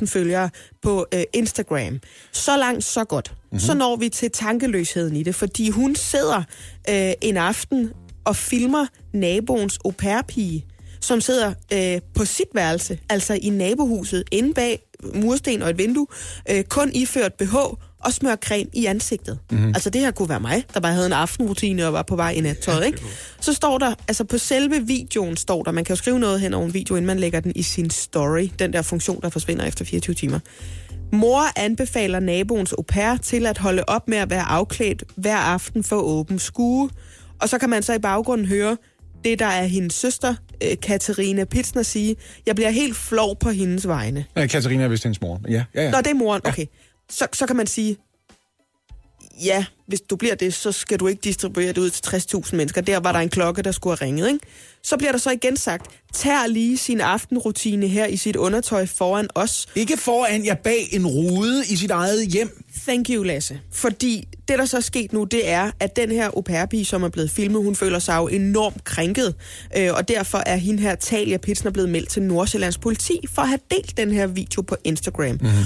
[0.00, 0.50] 60.000 følgere
[0.82, 2.00] på øh, Instagram.
[2.32, 3.32] Så langt, så godt.
[3.32, 3.58] Mm-hmm.
[3.58, 6.42] Så når vi til tankeløsheden i det, fordi hun sidder
[6.88, 7.92] øh, en aften
[8.24, 10.66] og filmer naboens au pair-pige,
[11.00, 14.82] som sidder øh, på sit værelse, altså i nabohuset, inde bag
[15.14, 16.06] mursten og et vindue,
[16.50, 17.56] øh, kun iført BH
[18.04, 19.38] og smør creme i ansigtet.
[19.50, 19.68] Mm-hmm.
[19.68, 22.30] Altså det her kunne være mig, der bare havde en aftenrutine og var på vej
[22.30, 23.02] i nattøjet, ikke?
[23.40, 26.54] Så står der, altså på selve videoen står der, man kan jo skrive noget hen
[26.54, 29.64] over en video, inden man lægger den i sin story, den der funktion, der forsvinder
[29.64, 30.38] efter 24 timer.
[31.12, 35.84] Mor anbefaler naboens au pair til at holde op med at være afklædt hver aften
[35.84, 36.90] for åben skue.
[37.40, 38.76] Og så kan man så i baggrunden høre
[39.24, 40.34] det, der er hendes søster,
[40.64, 42.16] øh, Katarina Pitsner, sige.
[42.46, 44.24] Jeg bliver helt flov på hendes vegne.
[44.36, 45.40] Ja, Katarina er vist hendes mor.
[45.48, 45.90] Ja, ja, ja.
[45.90, 46.40] Nå, det er moren.
[46.44, 46.66] Okay.
[47.10, 47.96] Så, så kan man sige,
[49.44, 52.80] ja, hvis du bliver det, så skal du ikke distribuere det ud til 60.000 mennesker.
[52.80, 54.46] Der var der en klokke, der skulle have ringet, ikke?
[54.82, 59.28] Så bliver der så igen sagt, tag lige sin aftenrutine her i sit undertøj foran
[59.34, 59.66] os.
[59.74, 62.64] Ikke foran, jeg bag en rude i sit eget hjem.
[62.86, 63.60] Thank you, Lasse.
[63.72, 67.02] Fordi det, der så er sket nu, det er, at den her au pair som
[67.02, 69.34] er blevet filmet, hun føler sig jo enormt krænket.
[69.76, 73.48] Øh, og derfor er hende her, Talia Pitsner, blevet meldt til Nordsjællands politi for at
[73.48, 75.30] have delt den her video på Instagram.
[75.40, 75.64] Mm-hmm.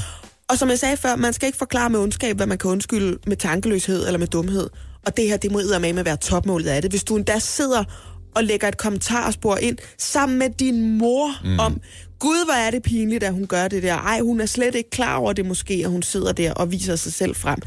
[0.52, 3.18] Og som jeg sagde før, man skal ikke forklare med ondskab, hvad man kan undskylde
[3.26, 4.70] med tankeløshed eller med dumhed.
[5.06, 6.92] Og det her, det må med at være topmålet af det.
[6.92, 7.84] Hvis du endda sidder
[8.34, 11.58] og lægger et kommentarspor ind sammen med din mor mm.
[11.58, 11.80] om,
[12.18, 13.94] gud, hvor er det pinligt, at hun gør det der.
[13.94, 16.96] Ej, hun er slet ikke klar over det måske, at hun sidder der og viser
[16.96, 17.58] sig selv frem.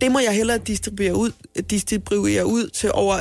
[0.00, 1.30] Det må jeg hellere distribuere ud,
[1.70, 3.16] distribuere ud til over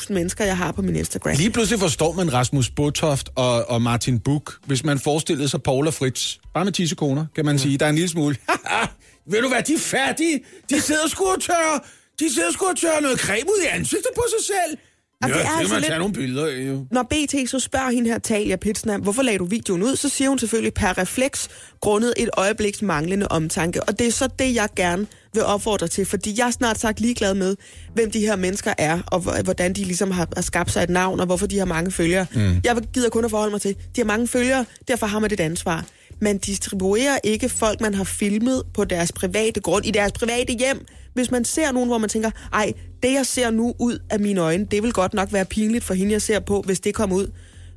[0.00, 1.36] 60.000 mennesker, jeg har på min Instagram.
[1.36, 5.90] Lige pludselig forstår man Rasmus Botoft og, og Martin Buch, hvis man forestillede sig Paula
[5.90, 6.36] Fritz.
[6.54, 7.62] Bare med 10 sekunder, kan man ja.
[7.62, 7.78] sige.
[7.78, 8.36] Der er en lille smule.
[9.30, 10.40] Ved du hvad, de er færdige.
[10.70, 11.78] De sidder sgu og tørrer.
[12.20, 14.78] De sidder sgu og tørrer noget creme ud i ansigtet på sig selv.
[15.22, 15.98] Ja, det er det altså man lidt...
[15.98, 16.86] nogle billeder jo.
[16.90, 20.28] Når BT så spørger hende her, Talia Pitsner, hvorfor lagde du videoen ud, så siger
[20.28, 21.48] hun selvfølgelig per refleks,
[21.80, 23.82] grundet et øjebliks manglende omtanke.
[23.82, 27.00] Og det er så det, jeg gerne vil opfordre til, fordi jeg er snart sagt
[27.00, 27.56] ligeglad med,
[27.94, 31.20] hvem de her mennesker er, og hvordan de ligesom har, har skabt sig et navn,
[31.20, 32.26] og hvorfor de har mange følgere.
[32.34, 32.60] Mm.
[32.64, 35.40] Jeg gider kun at forholde mig til, de har mange følgere, derfor har man det
[35.40, 35.84] ansvar.
[36.20, 40.86] Man distribuerer ikke folk, man har filmet på deres private grund, i deres private hjem.
[41.14, 44.40] Hvis man ser nogen, hvor man tænker, ej, det jeg ser nu ud af mine
[44.40, 47.16] øjne, det vil godt nok være pinligt for hende, jeg ser på, hvis det kommer
[47.16, 47.26] ud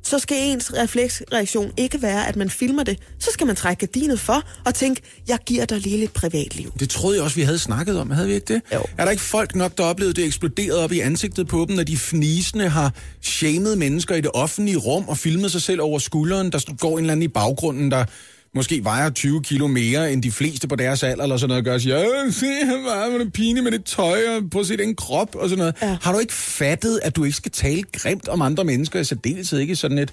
[0.06, 2.98] så skal ens refleksreaktion ikke være, at man filmer det.
[3.18, 6.72] Så skal man trække gardinet for og tænke, jeg giver dig lige lidt privatliv.
[6.80, 8.10] Det troede jeg også, vi havde snakket om.
[8.10, 8.62] Havde vi ikke det?
[8.74, 8.82] Jo.
[8.98, 11.82] Er der ikke folk nok, der oplevede det eksploderet op i ansigtet på dem, når
[11.82, 16.52] de fnisende har shamed mennesker i det offentlige rum og filmet sig selv over skulderen?
[16.52, 18.04] Der går en eller anden i baggrunden, der
[18.56, 21.64] måske vejer 20 kilo mere end de fleste på deres alder, eller sådan noget, og
[21.64, 24.66] gør siger, ja, se, han var med det pine med det tøj, og prøv at
[24.66, 25.74] se den krop, og sådan noget.
[25.82, 25.96] Ja.
[26.02, 29.58] Har du ikke fattet, at du ikke skal tale grimt om andre mennesker, i særdeleshed
[29.58, 30.12] ikke i sådan et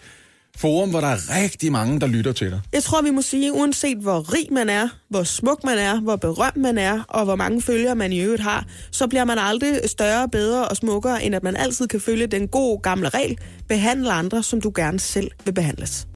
[0.58, 2.62] forum, hvor der er rigtig mange, der lytter til dig?
[2.74, 6.16] Jeg tror, vi må sige, uanset hvor rig man er, hvor smuk man er, hvor
[6.16, 9.80] berømt man er, og hvor mange følgere man i øvrigt har, så bliver man aldrig
[9.86, 13.38] større, bedre og smukkere, end at man altid kan følge den gode gamle regel,
[13.70, 16.08] behandle andre, som du gerne selv vil behandles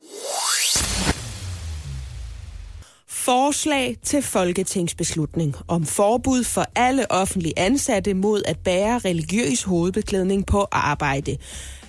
[3.27, 10.65] forslag til folketingsbeslutning om forbud for alle offentlige ansatte mod at bære religiøs hovedbeklædning på
[10.71, 11.37] arbejde.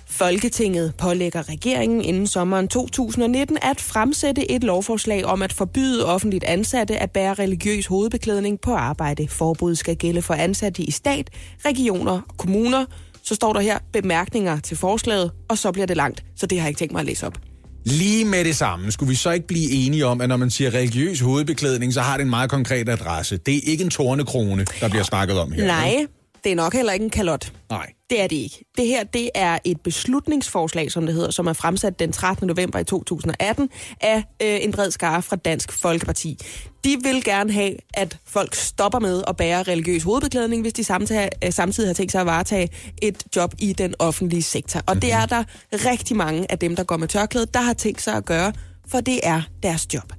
[0.05, 6.97] Folketinget pålægger regeringen inden sommeren 2019 at fremsætte et lovforslag om at forbyde offentligt ansatte
[6.97, 9.27] at bære religiøs hovedbeklædning på arbejde.
[9.27, 11.29] Forbuddet skal gælde for ansatte i stat,
[11.65, 12.85] regioner og kommuner.
[13.23, 16.65] Så står der her bemærkninger til forslaget, og så bliver det langt, så det har
[16.65, 17.48] jeg ikke tænkt mig at læse op.
[17.89, 20.73] Lige med det samme, skulle vi så ikke blive enige om, at når man siger
[20.73, 23.37] religiøs hovedbeklædning, så har det en meget konkret adresse.
[23.37, 25.65] Det er ikke en tornekrone, der bliver snakket om her.
[25.65, 26.05] Nej,
[26.43, 27.51] det er nok heller ikke en kalot.
[27.69, 27.93] Nej.
[28.09, 28.65] Det er det ikke.
[28.77, 32.47] Det her det er et beslutningsforslag, som det hedder, som er fremsat den 13.
[32.47, 33.69] november i 2018
[34.01, 36.37] af øh, en bred skare fra Dansk Folkeparti.
[36.83, 41.29] De vil gerne have, at folk stopper med at bære religiøs hovedbeklædning, hvis de samtidig,
[41.45, 42.69] øh, samtidig har tænkt sig at varetage
[43.01, 44.81] et job i den offentlige sektor.
[44.87, 48.01] Og det er der rigtig mange af dem, der går med tørklæde, der har tænkt
[48.01, 48.53] sig at gøre,
[48.87, 50.13] for det er deres job.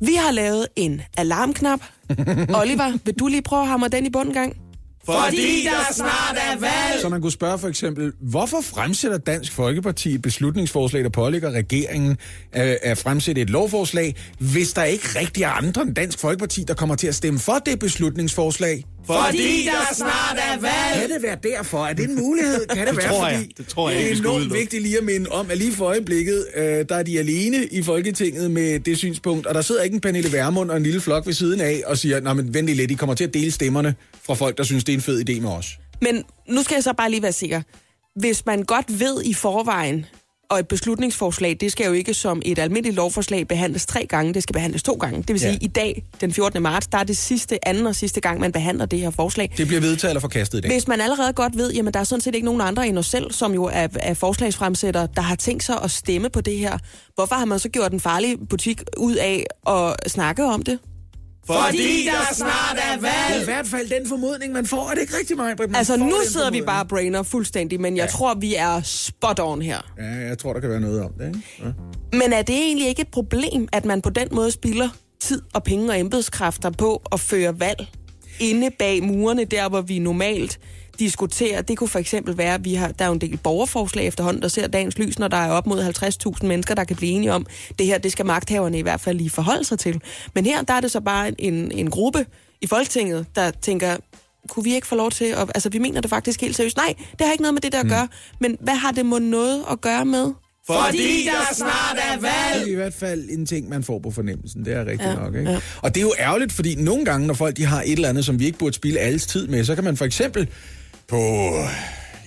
[0.00, 1.80] Vi har lavet en alarmknap.
[2.60, 4.67] Oliver, vil du lige prøve at hamre den i bunden gang?
[5.12, 7.00] Fordi der snart er valg!
[7.00, 12.16] Så man kunne spørge for eksempel, hvorfor fremsætter Dansk Folkeparti et beslutningsforslag, der pålægger regeringen
[12.52, 16.74] at, at fremsætte et lovforslag, hvis der ikke rigtig er andre end Dansk Folkeparti, der
[16.74, 18.84] kommer til at stemme for det beslutningsforslag?
[19.16, 21.00] Fordi der snart er valg!
[21.00, 21.86] Kan det være derfor?
[21.86, 22.66] Er det en mulighed?
[22.66, 23.36] Kan det, det være, tror jeg.
[23.38, 25.84] fordi det tror jeg det er enormt vigtigt lige at minde om, at lige for
[25.84, 29.94] øjeblikket, øh, der er de alene i Folketinget med det synspunkt, og der sidder ikke
[29.94, 32.68] en Pernille Vermund og en lille flok ved siden af og siger, nej, men vent
[32.68, 33.94] lidt, I kommer til at dele stemmerne
[34.26, 35.78] fra folk, der synes, det er en fed idé med os.
[36.02, 37.62] Men nu skal jeg så bare lige være sikker.
[38.16, 40.06] Hvis man godt ved i forvejen,
[40.50, 44.42] og et beslutningsforslag, det skal jo ikke som et almindeligt lovforslag behandles tre gange, det
[44.42, 45.18] skal behandles to gange.
[45.18, 45.58] Det vil sige, Ja.
[45.60, 46.62] i dag, den 14.
[46.62, 49.52] marts, der er det sidste, anden og sidste gang, man behandler det her forslag.
[49.56, 50.70] Det bliver vedtaget eller forkastet i dag.
[50.72, 53.06] Hvis man allerede godt ved, jamen der er sådan set ikke nogen andre end os
[53.06, 56.78] selv, som jo er, er forslagsfremsætter, der har tænkt sig at stemme på det her.
[57.14, 60.78] Hvorfor har man så gjort en farlig butik ud af at snakke om det?
[61.56, 63.42] Fordi der snart er Det er valg.
[63.42, 64.90] i hvert fald den formodning, man får.
[64.90, 65.76] Er det ikke rigtigt, mig?
[65.76, 68.10] Altså nu sidder vi bare og brainer fuldstændig, men jeg ja.
[68.10, 69.78] tror, vi er spot on her.
[69.98, 71.40] Ja, jeg tror, der kan være noget om det, ikke?
[71.58, 71.64] Ja.
[72.18, 74.88] Men er det egentlig ikke et problem, at man på den måde spilder
[75.20, 77.86] tid og penge og embedskræfter på at føre valg
[78.40, 80.58] inde bag murene, der hvor vi normalt
[80.98, 81.62] diskuterer.
[81.62, 84.42] Det kunne for eksempel være, at vi har, der er jo en del borgerforslag efterhånden,
[84.42, 85.84] der ser dagens lys, når der er op mod
[86.40, 87.46] 50.000 mennesker, der kan blive enige om,
[87.78, 90.00] det her, det skal magthaverne i hvert fald lige forholde sig til.
[90.34, 92.26] Men her, der er det så bare en, en gruppe
[92.60, 93.96] i Folketinget, der tænker,
[94.48, 95.50] kunne vi ikke få lov til at...
[95.54, 96.76] Altså, vi mener det faktisk helt seriøst.
[96.76, 98.08] Nej, det har ikke noget med det der at gøre.
[98.40, 100.32] Men hvad har det må noget at gøre med?
[100.66, 102.54] Fordi der snart er valg.
[102.54, 104.64] Det er i hvert fald en ting, man får på fornemmelsen.
[104.64, 105.50] Det er rigtigt Ja, nok, ikke?
[105.50, 105.60] Ja.
[105.82, 108.24] Og det er jo ærgerligt, fordi nogle gange, når folk de har et eller andet,
[108.24, 110.48] som vi ikke burde spille alles tid med, så kan man for eksempel
[111.08, 111.54] på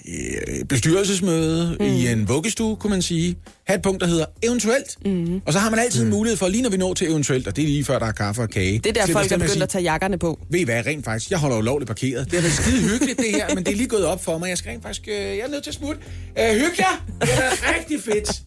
[0.07, 1.85] øh, bestyrelsesmøde mm.
[1.85, 4.97] i en vuggestue, kunne man sige, have et punkt, der hedder eventuelt.
[5.05, 5.41] Mm.
[5.45, 7.55] Og så har man altid en mulighed for, lige når vi når til eventuelt, og
[7.55, 8.79] det er lige før, der er kaffe og kage.
[8.79, 10.39] Det er der, folk er begyndt sige, at tage jakkerne på.
[10.49, 12.25] Ved I hvad, rent faktisk, jeg holder lovligt parkeret.
[12.25, 14.49] Det har været skide hyggeligt, det her, men det er lige gået op for mig.
[14.49, 16.01] Jeg skal rent faktisk, øh, jeg er nødt til at smutte.
[16.39, 16.43] Øh,
[16.79, 17.05] jer!
[17.21, 18.41] Det er rigtig fedt.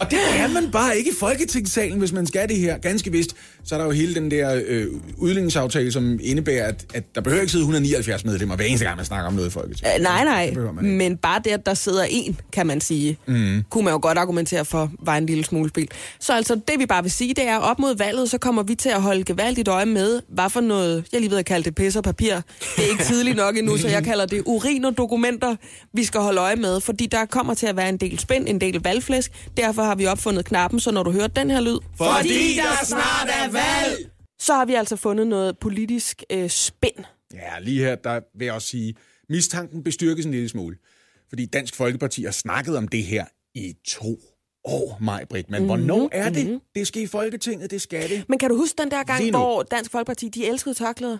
[0.00, 2.78] Og det kan man bare ikke i Folketingssalen, hvis man skal det her.
[2.78, 4.86] Ganske vist, så er der jo hele den der øh,
[5.16, 9.04] udligningsaftale, som indebærer, at, at der behøver ikke sidde 179 medlemmer hver eneste gang, man
[9.04, 9.96] snakker om noget i Folketinget.
[9.96, 13.62] Uh, nej, nej, men bare det, at der sidder en, kan man sige, mm.
[13.70, 15.88] kunne man jo godt argumentere for, var en lille smule spil.
[16.20, 18.74] Så altså, det vi bare vil sige, det er, op mod valget, så kommer vi
[18.74, 21.74] til at holde gevaldigt øje med, hvad for noget, jeg lige ved at kalde det
[21.74, 22.34] pis og papir.
[22.76, 25.56] Det er ikke tidligt nok endnu, så jeg kalder det urin og dokumenter,
[25.92, 28.60] vi skal holde øje med, fordi der kommer til at være en del spænd, en
[28.60, 29.32] del valgflæsk.
[29.56, 33.28] Derfor har vi opfundet knappen, så når du hører den her lyd, Fordi der snart
[33.28, 34.10] er valg.
[34.38, 37.04] så har vi altså fundet noget politisk øh, spænd.
[37.34, 38.94] Ja, lige her, der vil jeg også sige,
[39.28, 40.76] mistanken bestyrkes en lille smule.
[41.28, 43.24] Fordi Dansk Folkeparti har snakket om det her
[43.54, 44.18] i to
[44.64, 44.98] år,
[45.30, 45.50] Britt.
[45.50, 45.66] Men mm-hmm.
[45.66, 46.44] hvornår er det?
[46.46, 46.60] Mm-hmm.
[46.74, 48.24] Det skal i Folketinget, det skal det.
[48.28, 51.18] Men kan du huske den der gang, hvor Dansk Folkeparti, de elskede tørklæder?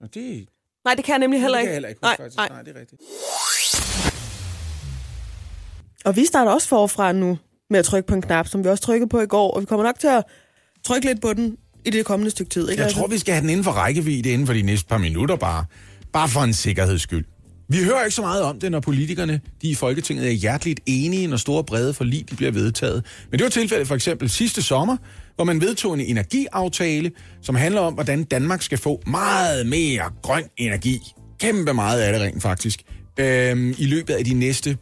[0.00, 0.48] Og det,
[0.84, 1.66] Nej, det kan jeg nemlig heller det ikke.
[1.66, 2.36] kan jeg heller ikke nej, huske, faktisk.
[2.36, 2.48] nej.
[2.48, 3.02] Nej, det er rigtigt.
[6.04, 7.38] Og vi starter også forfra nu
[7.70, 9.66] med at trykke på en knap, som vi også trykkede på i går, og vi
[9.66, 10.22] kommer nok til at
[10.84, 12.70] trykke lidt på den i det kommende stykke tid.
[12.70, 12.80] Ikke?
[12.80, 14.98] Jeg Altså, tror, vi skal have den inden for rækkevidde inden for de næste par
[14.98, 15.64] minutter bare.
[16.12, 17.24] Bare for en sikkerheds skyld.
[17.68, 21.26] Vi hører ikke så meget om det, når politikerne de i Folketinget er hjerteligt enige,
[21.26, 23.04] når store brede forlig de bliver vedtaget.
[23.30, 24.96] Men det var tilfældet for eksempel sidste sommer,
[25.36, 27.10] hvor man vedtog en energiaftale,
[27.42, 30.98] som handler om, hvordan Danmark skal få meget mere grøn energi.
[31.40, 32.82] Kæmpe meget af det rent faktisk.
[33.16, 34.76] Øhm, I løbet af de næste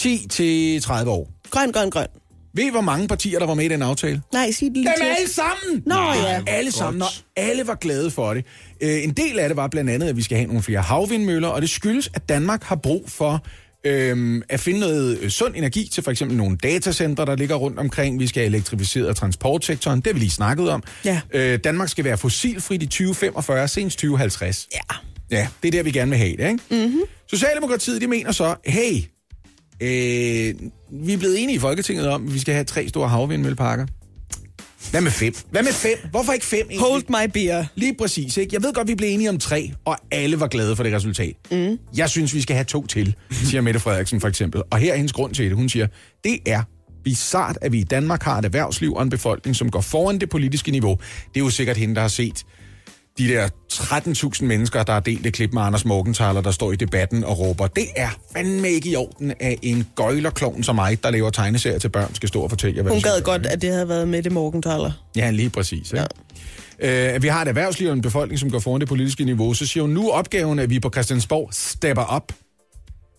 [0.00, 1.37] 10-30 år.
[1.50, 2.06] Grøn, grøn, grøn.
[2.54, 4.22] Ved I, hvor mange partier, der var med i den aftale?
[4.32, 5.82] Nej, sig det lige Dem alle sammen!
[5.86, 6.42] Nå, ja.
[6.46, 8.44] Alle sammen, og alle var glade for det.
[8.80, 11.48] Øh, en del af det var blandt andet, at vi skal have nogle flere havvindmøller,
[11.48, 13.44] og det skyldes, at Danmark har brug for
[13.86, 17.78] øhm, at finde noget øh, sund energi til for eksempel nogle datacentre, der ligger rundt
[17.78, 18.20] omkring.
[18.20, 20.82] Vi skal have elektrificeret transportsektoren, det har vi lige snakket om.
[21.04, 21.20] Ja.
[21.34, 24.68] Øh, Danmark skal være fossilfrit i 2045, senest 2050.
[24.72, 24.78] Ja.
[25.30, 26.86] Ja, det er der, vi gerne vil have det, ikke?
[26.86, 27.02] Mm-hmm.
[27.30, 29.02] Socialdemokratiet, de mener så, hey,
[29.82, 30.54] øh,
[30.90, 33.86] vi er blevet enige i Folketinget om, at vi skal have tre store havvindmølleparker.
[34.90, 35.34] Hvad med fem?
[35.50, 35.98] Hvad med fem?
[36.10, 36.80] Hvorfor ikke fem egentlig?
[36.80, 37.64] Hold my beer.
[37.74, 38.54] Lige præcis, ikke?
[38.54, 41.34] Jeg ved godt, vi blev enige om tre, og alle var glade for det resultat.
[41.50, 41.78] Mm.
[41.96, 44.62] Jeg synes, vi skal have to til, siger Mette Frederiksen for eksempel.
[44.70, 45.56] Og her er hendes grund til det.
[45.56, 45.86] Hun siger,
[46.24, 46.62] det er
[47.04, 50.28] bizart, at vi i Danmark har et erhvervsliv og en befolkning, som går foran det
[50.28, 50.98] politiske niveau.
[51.34, 52.44] Det er jo sikkert hende, der har set
[53.18, 56.76] de der 13.000 mennesker, der har delt det klip med Anders Morgenthaler, der står i
[56.76, 61.10] debatten og råber, det er fandme ikke i orden, at en gøjlerklovn som mig, der
[61.10, 63.72] laver tegneserier til børn, skal stå og fortælle jer, hvad Hun gad godt, at det
[63.72, 64.92] havde været med det Morgenthaler.
[65.16, 65.92] Ja, lige præcis.
[65.92, 66.06] Ikke?
[66.80, 67.14] Ja.
[67.14, 69.66] Øh, vi har et erhvervsliv og en befolkning, som går foran det politiske niveau, så
[69.66, 72.32] siger hun nu opgaven, at vi på Christiansborg stepper op.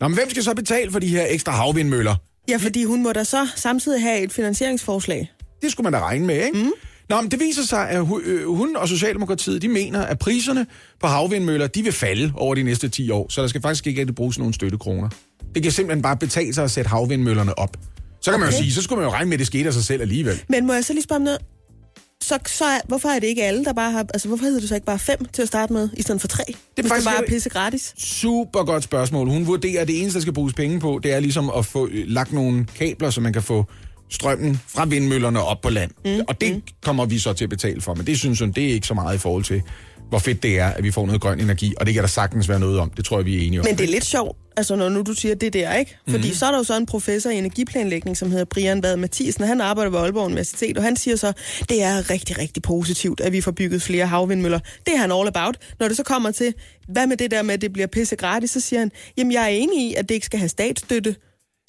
[0.02, 2.16] Nå, men hvem skal så betale for de her ekstra havvindmøller?
[2.50, 5.32] Ja, fordi hun må da så samtidig have et finansieringsforslag.
[5.62, 6.58] Det skulle man da regne med, ikke?
[6.58, 6.72] Mm.
[7.10, 10.66] Nå, men det viser sig, at øh, hun og Socialdemokratiet, de mener, at priserne
[11.00, 14.02] på havvindmøller, de vil falde over de næste 10 år, så der skal faktisk ikke
[14.02, 15.10] rigtig bruges nogen støttekroner.
[15.56, 17.78] Det kan simpelthen bare betale sig at sætte havvindmøllerne op.
[18.22, 18.44] Så kan okay.
[18.46, 20.02] man jo sige, så skulle man jo regne med, at det skete af sig selv
[20.02, 20.42] alligevel.
[20.50, 21.40] Men må jeg så lige spørge om noget?
[22.24, 24.00] Så, så er, hvorfor er det ikke alle, der bare har...
[24.00, 26.28] Altså, hvorfor hedder det så ikke bare fem til at starte med, i stedet for
[26.28, 26.44] tre?
[26.78, 27.94] Det er faktisk bare lidt- pisse gratis.
[27.98, 29.30] Super godt spørgsmål.
[29.30, 31.88] Hun vurderer, at det eneste, der skal bruges penge på, det er ligesom at få
[31.92, 33.66] øh, lagt nogle kabler, så man kan få
[34.10, 35.92] strømmen fra vindmøllerne op på land.
[36.06, 36.22] Mm.
[36.28, 36.62] Og det mm.
[36.82, 38.94] kommer vi så til at betale for, men det synes jeg, det er ikke så
[38.94, 39.62] meget i forhold til,
[40.10, 42.50] hvor fedt det er, at vi får noget grøn energi, og det kan der sagtens
[42.50, 42.90] være noget om.
[42.90, 43.66] Det tror jeg, vi er enige om.
[43.66, 45.98] Men det er lidt sjovt, altså når nu du siger det der, ikke?
[46.10, 46.34] Fordi mm.
[46.34, 49.62] så er der jo så en professor i energiplanlægning, som hedder Brian Bad Mathisen, han
[49.62, 51.34] arbejder ved Aalborg Universitet, og han siger så,
[51.70, 54.60] det er rigtig, rigtig positivt, at vi får bygget flere havvindmøller.
[54.86, 55.58] Det er han all about.
[55.80, 56.54] Når det så kommer til,
[56.88, 59.44] hvad med det der med, at det bliver pisse gratis, så siger han, jamen jeg
[59.44, 61.16] er enig i, at det ikke skal have statsstøtte,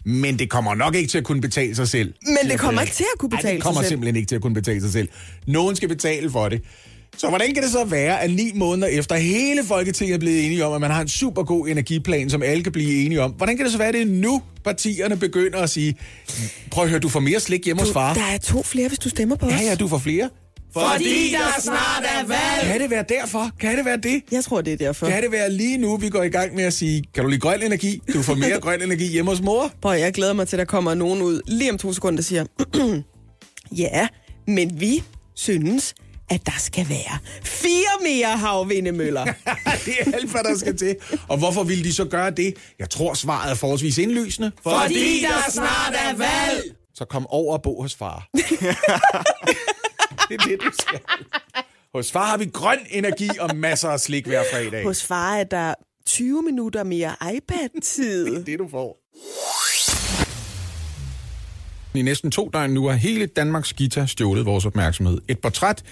[0.05, 2.15] Men det kommer nok ikke til at kunne betale sig selv.
[2.27, 3.93] men det kommer ikke til at kunne Ej, betale det kommer sig selv.
[3.93, 5.09] simpelthen ikke til at kunne betale sig selv.
[5.47, 6.63] Nogen skal betale for det.
[7.17, 10.65] Så hvordan kan det så være, at ni måneder efter hele Folketinget er blevet enige
[10.65, 13.57] om, at man har en super god energiplan, som alle kan blive enige om, hvordan
[13.57, 15.95] kan det så være, at det er nu, partierne begynder at sige,
[16.71, 18.15] prøv at høre, du får mere slik hjemme hos Du, far.
[18.15, 19.53] der er to flere, hvis du stemmer på os.
[19.53, 20.31] Ja, ja, du får flere.
[20.73, 22.73] Fordi der snart er valg.
[22.73, 23.51] Kan det være derfor?
[23.61, 24.23] Kan det være det?
[24.33, 25.09] Jeg tror, det er derfor.
[25.09, 27.41] Kan det være lige nu, vi går i gang med at sige, kan du lide
[27.41, 28.03] grøn energi?
[28.15, 29.73] Du får mere grøn energi hjemme hos mor.
[29.83, 32.23] Prøv, jeg glæder mig til, at der kommer nogen ud lige om to sekunder, der
[32.23, 32.45] siger,
[33.83, 34.09] ja,
[34.47, 35.03] men vi
[35.35, 35.95] synes,
[36.31, 39.25] at der skal være fire mere havvindemøller.
[39.87, 40.97] det er alt, hvad der skal til.
[41.29, 42.55] Og hvorfor ville de så gøre det?
[42.79, 44.53] Jeg tror, svaret er forholdsvis indlysende.
[44.63, 46.63] Fordi der snart er valg.
[46.95, 48.29] Så kom over og bo hos far.
[50.31, 51.01] det er det, du skal.
[51.95, 54.85] Hos far har vi grøn energi og masser af slik hver fredag.
[54.85, 55.75] Hos far er der
[56.07, 58.27] 20 minutter mere iPad-tid.
[58.27, 58.97] Det er det, du får.
[61.95, 65.21] I næsten to døgn nu har hele Danmarks Gita stjålet vores opmærksomhed.
[65.29, 65.83] Et portræt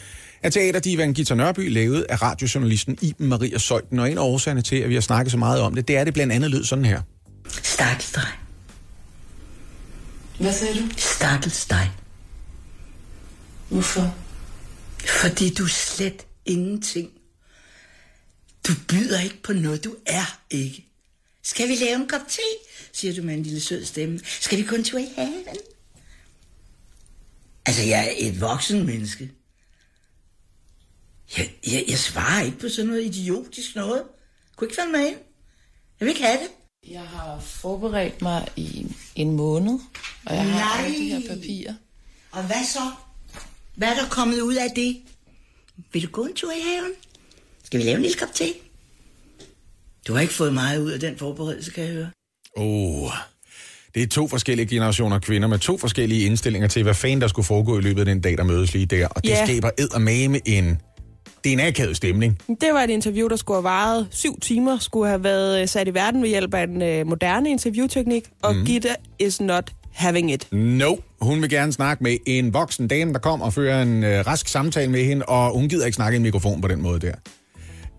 [0.43, 3.99] af teaterdivan Gita Nørby, lavet af radiojournalisten Iben Maria Søjden.
[3.99, 6.01] Og en af årsagerne til, at vi har snakket så meget om det, det er,
[6.01, 7.03] at det blandt andet lød sådan her.
[7.63, 8.27] Stakkels dig.
[10.41, 10.85] Hvad sagde du?
[10.97, 11.91] Stakkels dig.
[13.69, 14.15] Hvorfor?
[15.07, 17.11] Fordi du er slet ingenting.
[18.69, 20.85] Du byder ikke på noget, du er ikke.
[21.43, 22.41] Skal vi lave en kop te?
[22.93, 24.21] siger du med en lille sød stemme.
[24.25, 25.57] Skal vi en tur i haven?
[27.67, 29.31] Altså, jeg er et voksen menneske.
[31.37, 34.03] Jeg, jeg, jeg svarer ikke på sådan noget idiotisk noget.
[34.57, 35.17] Kunne ikke falde mig ind.
[36.01, 36.51] Jeg vil ikke have det.
[36.91, 39.79] Jeg har forberedt mig i en måned,
[40.27, 40.85] og jeg har Nej.
[40.85, 41.75] alle de her papirer.
[42.31, 42.93] Og hvad så?
[43.79, 44.97] Hvad er der kommet ud af det?
[45.93, 46.91] Vil du gå en tur i haven?
[47.65, 48.45] Skal vi lave en lille kop te?
[50.09, 52.11] Du har ikke fået meget ud af den forberedelse, kan jeg høre.
[52.57, 53.11] Oh,
[53.95, 57.47] det er to forskellige generationer kvinder med to forskellige indstillinger til, hvad fanden der skulle
[57.47, 59.07] foregå i løbet af den dag, der mødes lige der.
[59.09, 59.45] Og det Ja.
[59.47, 60.81] skaber eddermame en...
[61.45, 62.39] Det er en akavet stemning.
[62.49, 65.89] Det var et interview, der skulle have varet syv timer, skulle have været øh, sat
[65.89, 68.65] i verden ved hjælp af en øh, moderne interviewteknik, og mm.
[68.65, 70.49] Gitte is not having it.
[70.53, 74.27] No, hun vil gerne snakke med en voksen dame, der kom og fører en øh,
[74.27, 77.01] rask samtale med hende, og hun gider ikke snakke i en mikrofon på den måde
[77.01, 77.15] der.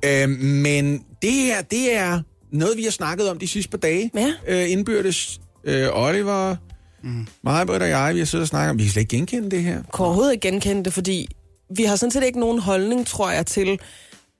[0.05, 2.21] Øh, men det her, det er
[2.51, 4.11] noget, vi har snakket om de sidste par dage.
[4.15, 4.33] Ja.
[4.47, 5.41] Øh, indbyrdes.
[5.63, 6.55] Øh, Oliver,
[7.03, 7.27] mm.
[7.43, 9.51] mig, Britt og jeg, vi har siddet og snakket om, vi kan slet ikke genkende
[9.51, 9.73] det her.
[9.73, 11.27] Kan overhovedet ikke genkende det, fordi
[11.75, 13.79] vi har sådan set ikke nogen holdning, tror jeg, til,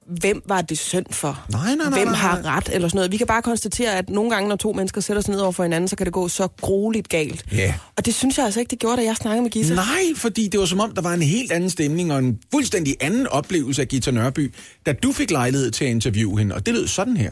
[0.09, 1.45] hvem var det synd for?
[1.49, 3.11] Nej, nej, nej, Hvem nej, har ret, eller sådan noget.
[3.11, 5.63] Vi kan bare konstatere, at nogle gange, når to mennesker sætter sig ned over for
[5.63, 7.45] hinanden, så kan det gå så grueligt galt.
[7.51, 7.73] Ja.
[7.97, 9.75] Og det synes jeg altså ikke, det gjorde, da jeg snakkede med Gita.
[9.75, 12.95] Nej, fordi det var som om, der var en helt anden stemning og en fuldstændig
[13.01, 14.53] anden oplevelse af Gita Nørby,
[14.85, 17.31] da du fik lejlighed til at interviewe hende, og det lød sådan her.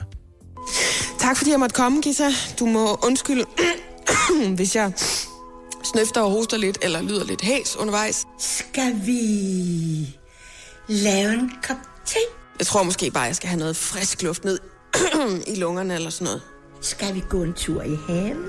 [1.20, 2.30] Tak fordi jeg måtte komme, Gita.
[2.60, 3.46] Du må undskylde,
[4.56, 4.92] hvis jeg
[5.84, 8.26] snøfter og hoster lidt, eller lyder lidt hæs undervejs.
[8.40, 9.20] Skal vi
[10.88, 12.37] lave en kop te?
[12.60, 14.60] Jeg tror måske bare, jeg skal have noget frisk luft ned
[15.54, 16.42] i lungerne eller sådan noget.
[16.82, 18.46] Skal vi gå en tur i haven?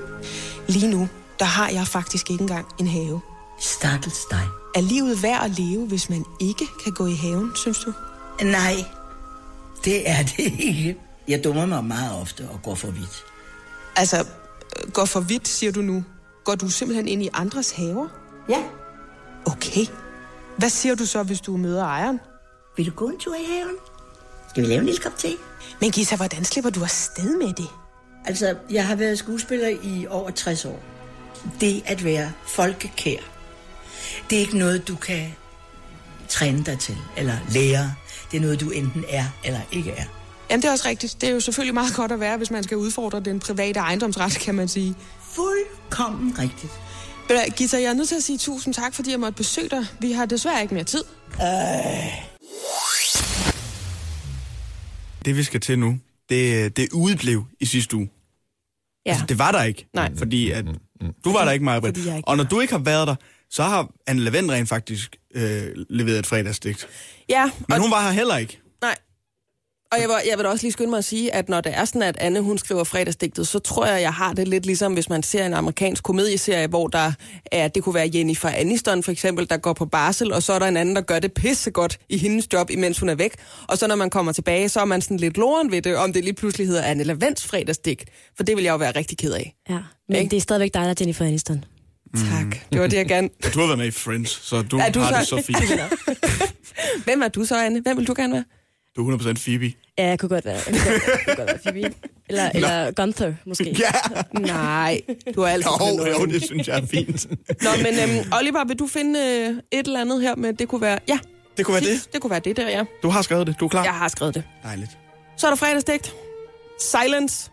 [0.67, 3.21] Lige nu, der har jeg faktisk ikke engang en have.
[3.59, 4.43] Stakkels dig.
[4.75, 7.93] Er livet værd at leve, hvis man ikke kan gå i haven, synes du?
[8.41, 8.75] Nej,
[9.85, 10.97] det er det ikke.
[11.27, 13.23] Jeg dummer mig meget ofte og går for vidt.
[13.95, 16.03] Altså, øh, går for vidt, siger du nu.
[16.45, 18.07] Går du simpelthen ind i andres haver?
[18.49, 18.63] Ja.
[19.45, 19.85] Okay.
[20.57, 22.19] Hvad siger du så, hvis du møder ejeren?
[22.77, 23.75] Vil du gå en tur i haven?
[24.59, 25.35] Skal vi lave en lille kop te?
[25.81, 27.67] Men Gita, hvordan slipper du afsted med det?
[28.25, 30.79] Altså, jeg har været skuespiller i over 60 år.
[31.61, 33.19] Det at være folkekær,
[34.29, 35.35] det er ikke noget, du kan
[36.27, 37.93] træne dig til eller lære.
[38.31, 40.03] Det er noget, du enten er eller ikke er.
[40.49, 41.21] Jamen, det er også rigtigt.
[41.21, 44.31] Det er jo selvfølgelig meget godt at være, hvis man skal udfordre den private ejendomsret,
[44.39, 44.95] kan man sige.
[45.21, 46.71] Fuldkommen rigtigt.
[47.55, 49.85] Gita, jeg er nødt til at sige tusind tak, fordi jeg måtte besøge dig.
[49.99, 51.03] Vi har desværre ikke mere tid.
[51.41, 52.29] Øh.
[55.25, 55.99] Det vi skal til nu,
[56.29, 58.09] det, det udeblev i sidste uge.
[59.05, 59.11] Ja.
[59.11, 59.87] Altså, det var der ikke.
[59.93, 60.11] Nej.
[60.17, 60.65] Fordi at,
[61.25, 63.15] du var der ikke, Maja ikke Og når du ikke har været der,
[63.49, 66.87] så har Anne Lavend rent faktisk øh, leveret et fredagsdigt.
[67.29, 68.59] Ja, Men hun var her heller ikke.
[68.81, 68.95] Nej.
[69.91, 71.71] Og jeg vil, jeg vil da også lige skynde mig at sige, at når det
[71.77, 74.93] er sådan, at Anne hun skriver fredagsdigtet, så tror jeg, jeg har det lidt ligesom,
[74.93, 77.11] hvis man ser en amerikansk komedieserie, hvor der
[77.51, 80.59] er, det kunne være Jennifer Aniston for eksempel, der går på barsel, og så er
[80.59, 83.31] der en anden, der gør det pissegodt i hendes job, imens hun er væk.
[83.67, 86.13] Og så når man kommer tilbage, så er man sådan lidt loren ved det, om
[86.13, 88.03] det lige pludselig hedder Anne Lavens fredagsdigt.
[88.37, 89.55] For det vil jeg jo være rigtig ked af.
[89.69, 89.79] Ja,
[90.09, 90.31] men Ikke?
[90.31, 91.65] det er stadigvæk dig, der er Jennifer Aniston.
[92.15, 92.57] Tak.
[92.71, 93.29] Det var det, jeg gerne...
[93.43, 95.53] Ja, du har været med i Friends, så du, Er du har så- det så
[95.53, 95.71] fint.
[97.05, 97.81] Hvem er du så, Anne?
[97.81, 98.43] Hvem vil du gerne være?
[98.99, 99.73] Du er 100% Phoebe.
[99.97, 101.95] Ja, jeg kunne godt være, jeg kunne godt, jeg kunne godt være Phoebe.
[102.29, 103.75] Eller, eller Gunther, måske.
[103.79, 104.39] Ja.
[104.39, 105.01] Nej,
[105.35, 107.27] du har altid Jo, fundet noget jo, det synes jeg er fint.
[107.63, 110.81] Nå, men øhm, Oliver, vil du finde øh, et eller andet her med, det kunne
[110.81, 110.99] være...
[111.07, 111.19] Ja,
[111.57, 112.03] Det kunne være fint.
[112.05, 112.13] det.
[112.13, 112.83] det kunne være det der, ja.
[113.03, 113.55] Du har skrevet det.
[113.59, 113.83] Du er klar?
[113.83, 114.43] Jeg har skrevet det.
[114.63, 114.97] Dejligt.
[115.37, 116.15] Så er der fredagsdigt.
[116.79, 117.51] Silence.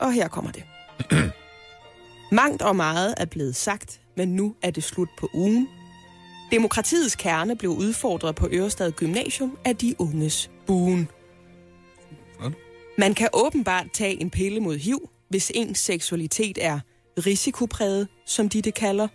[0.00, 0.62] Og her kommer det.
[2.32, 5.68] Mangt og meget er blevet sagt, men nu er det slut på ugen.
[6.50, 11.08] Demokratiets kerne blev udfordret på Ørestad Gymnasium af de unges buen.
[12.98, 16.80] Man kan åbenbart tage en pille mod HIV, hvis ens seksualitet er
[17.26, 19.08] risikopræget, som de det kalder.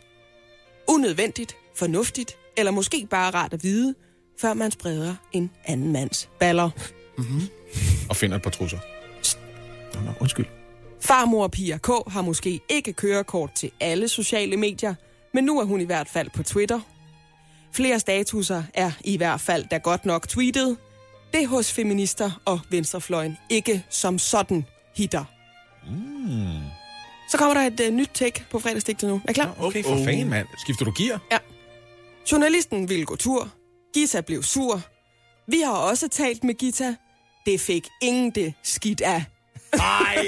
[0.88, 3.96] Unødvendigt, fornuftigt, eller måske bare rart at vide,
[4.40, 6.70] før man spreder en anden mands baller.
[8.10, 8.78] Og finder et par trusser.
[9.94, 10.46] Nå, nå, undskyld.
[11.00, 11.88] Farmor Pia K.
[12.08, 14.96] har måske ikke kørekort til alle sociale medier,
[15.34, 16.80] men nu er hun i hvert fald på Twitter.
[17.74, 20.78] Flere statuser er i hvert fald da godt nok tweetet.
[21.34, 24.66] Det hos feminister og venstrefløjen ikke som sådan
[24.96, 25.24] hitter.
[25.88, 26.68] Mm.
[27.30, 29.22] Så kommer der et uh, nyt take på fredagsdigtet nu.
[29.28, 29.56] Er klar?
[29.60, 30.48] Okay, for fanden, mand.
[30.58, 31.20] Skifter du gear?
[31.32, 31.38] Ja.
[32.32, 33.50] Journalisten ville gå tur.
[33.94, 34.82] Gita blev sur.
[35.48, 36.96] Vi har også talt med Gita.
[37.46, 39.24] Det fik ingen det skidt af.
[39.74, 40.26] Ej?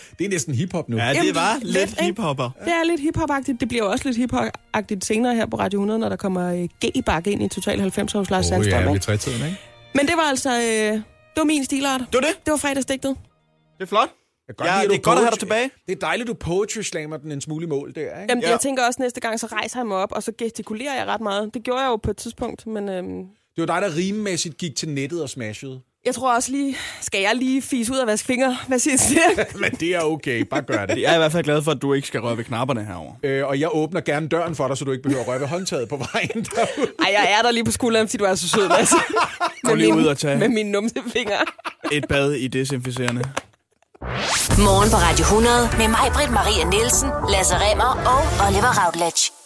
[0.18, 0.96] Det er næsten hiphop nu.
[0.96, 2.50] Ja, Jamen, det var lidt, lidt hiphopper.
[2.64, 3.56] Det er lidt hiphop-agtigt.
[3.60, 7.30] Det bliver også lidt hiphop-agtigt senere her på Radio 100, når der kommer øh, G-bakke
[7.30, 8.80] ind i Total 90 års Lars Åh, Sandstrøm.
[8.80, 9.04] ja, ved ikke?
[9.04, 9.58] trætiden, ikke?
[9.94, 10.50] Men det var altså...
[10.60, 10.92] Øh,
[11.34, 12.00] det var min stilart.
[12.00, 12.36] Det var det.
[12.46, 13.16] Det var fredagsdigtet.
[13.78, 14.08] Det er flot.
[14.48, 15.70] Jeg Ja, det er godt at have dig tilbage.
[15.86, 18.14] Det er dejligt, du poetry slammer den en smule i mål der, ikke?
[18.28, 18.50] Jamen, Ja.
[18.50, 21.20] jeg tænker også næste gang, så rejser jeg mig op, og så gestikulerer jeg ret
[21.20, 21.54] meget.
[21.54, 23.06] Det gjorde jeg jo på et tidspunkt, men øhm,
[23.56, 25.80] Det var dig, der rimemæssigt gik til nettet og smashede.
[26.06, 26.76] Jeg tror også lige...
[27.00, 28.56] Skal jeg lige fise ud og vaske fingre?
[28.68, 29.46] Hvad siger du det?
[29.62, 31.02] Men det er okay, bare gør det.
[31.02, 33.12] Jeg er i hvert fald glad for, at du ikke skal røre ved knapperne herover.
[33.22, 35.46] Øh, og jeg åbner gerne døren for dig, så du ikke behøver at røre ved
[35.46, 36.90] håndtaget på vejen derude.
[36.98, 38.96] Ej, jeg er der lige på skulderen, fordi du er så sød, Lasse.
[39.64, 41.38] Gå lige ud og tage Med mine numsefingre.
[41.92, 43.22] et bad i desinficerende.
[44.58, 49.41] Morgen på Radio 100 med mig, Britt Maria Nielsen, Lasse Remmer og Oliver Routledge.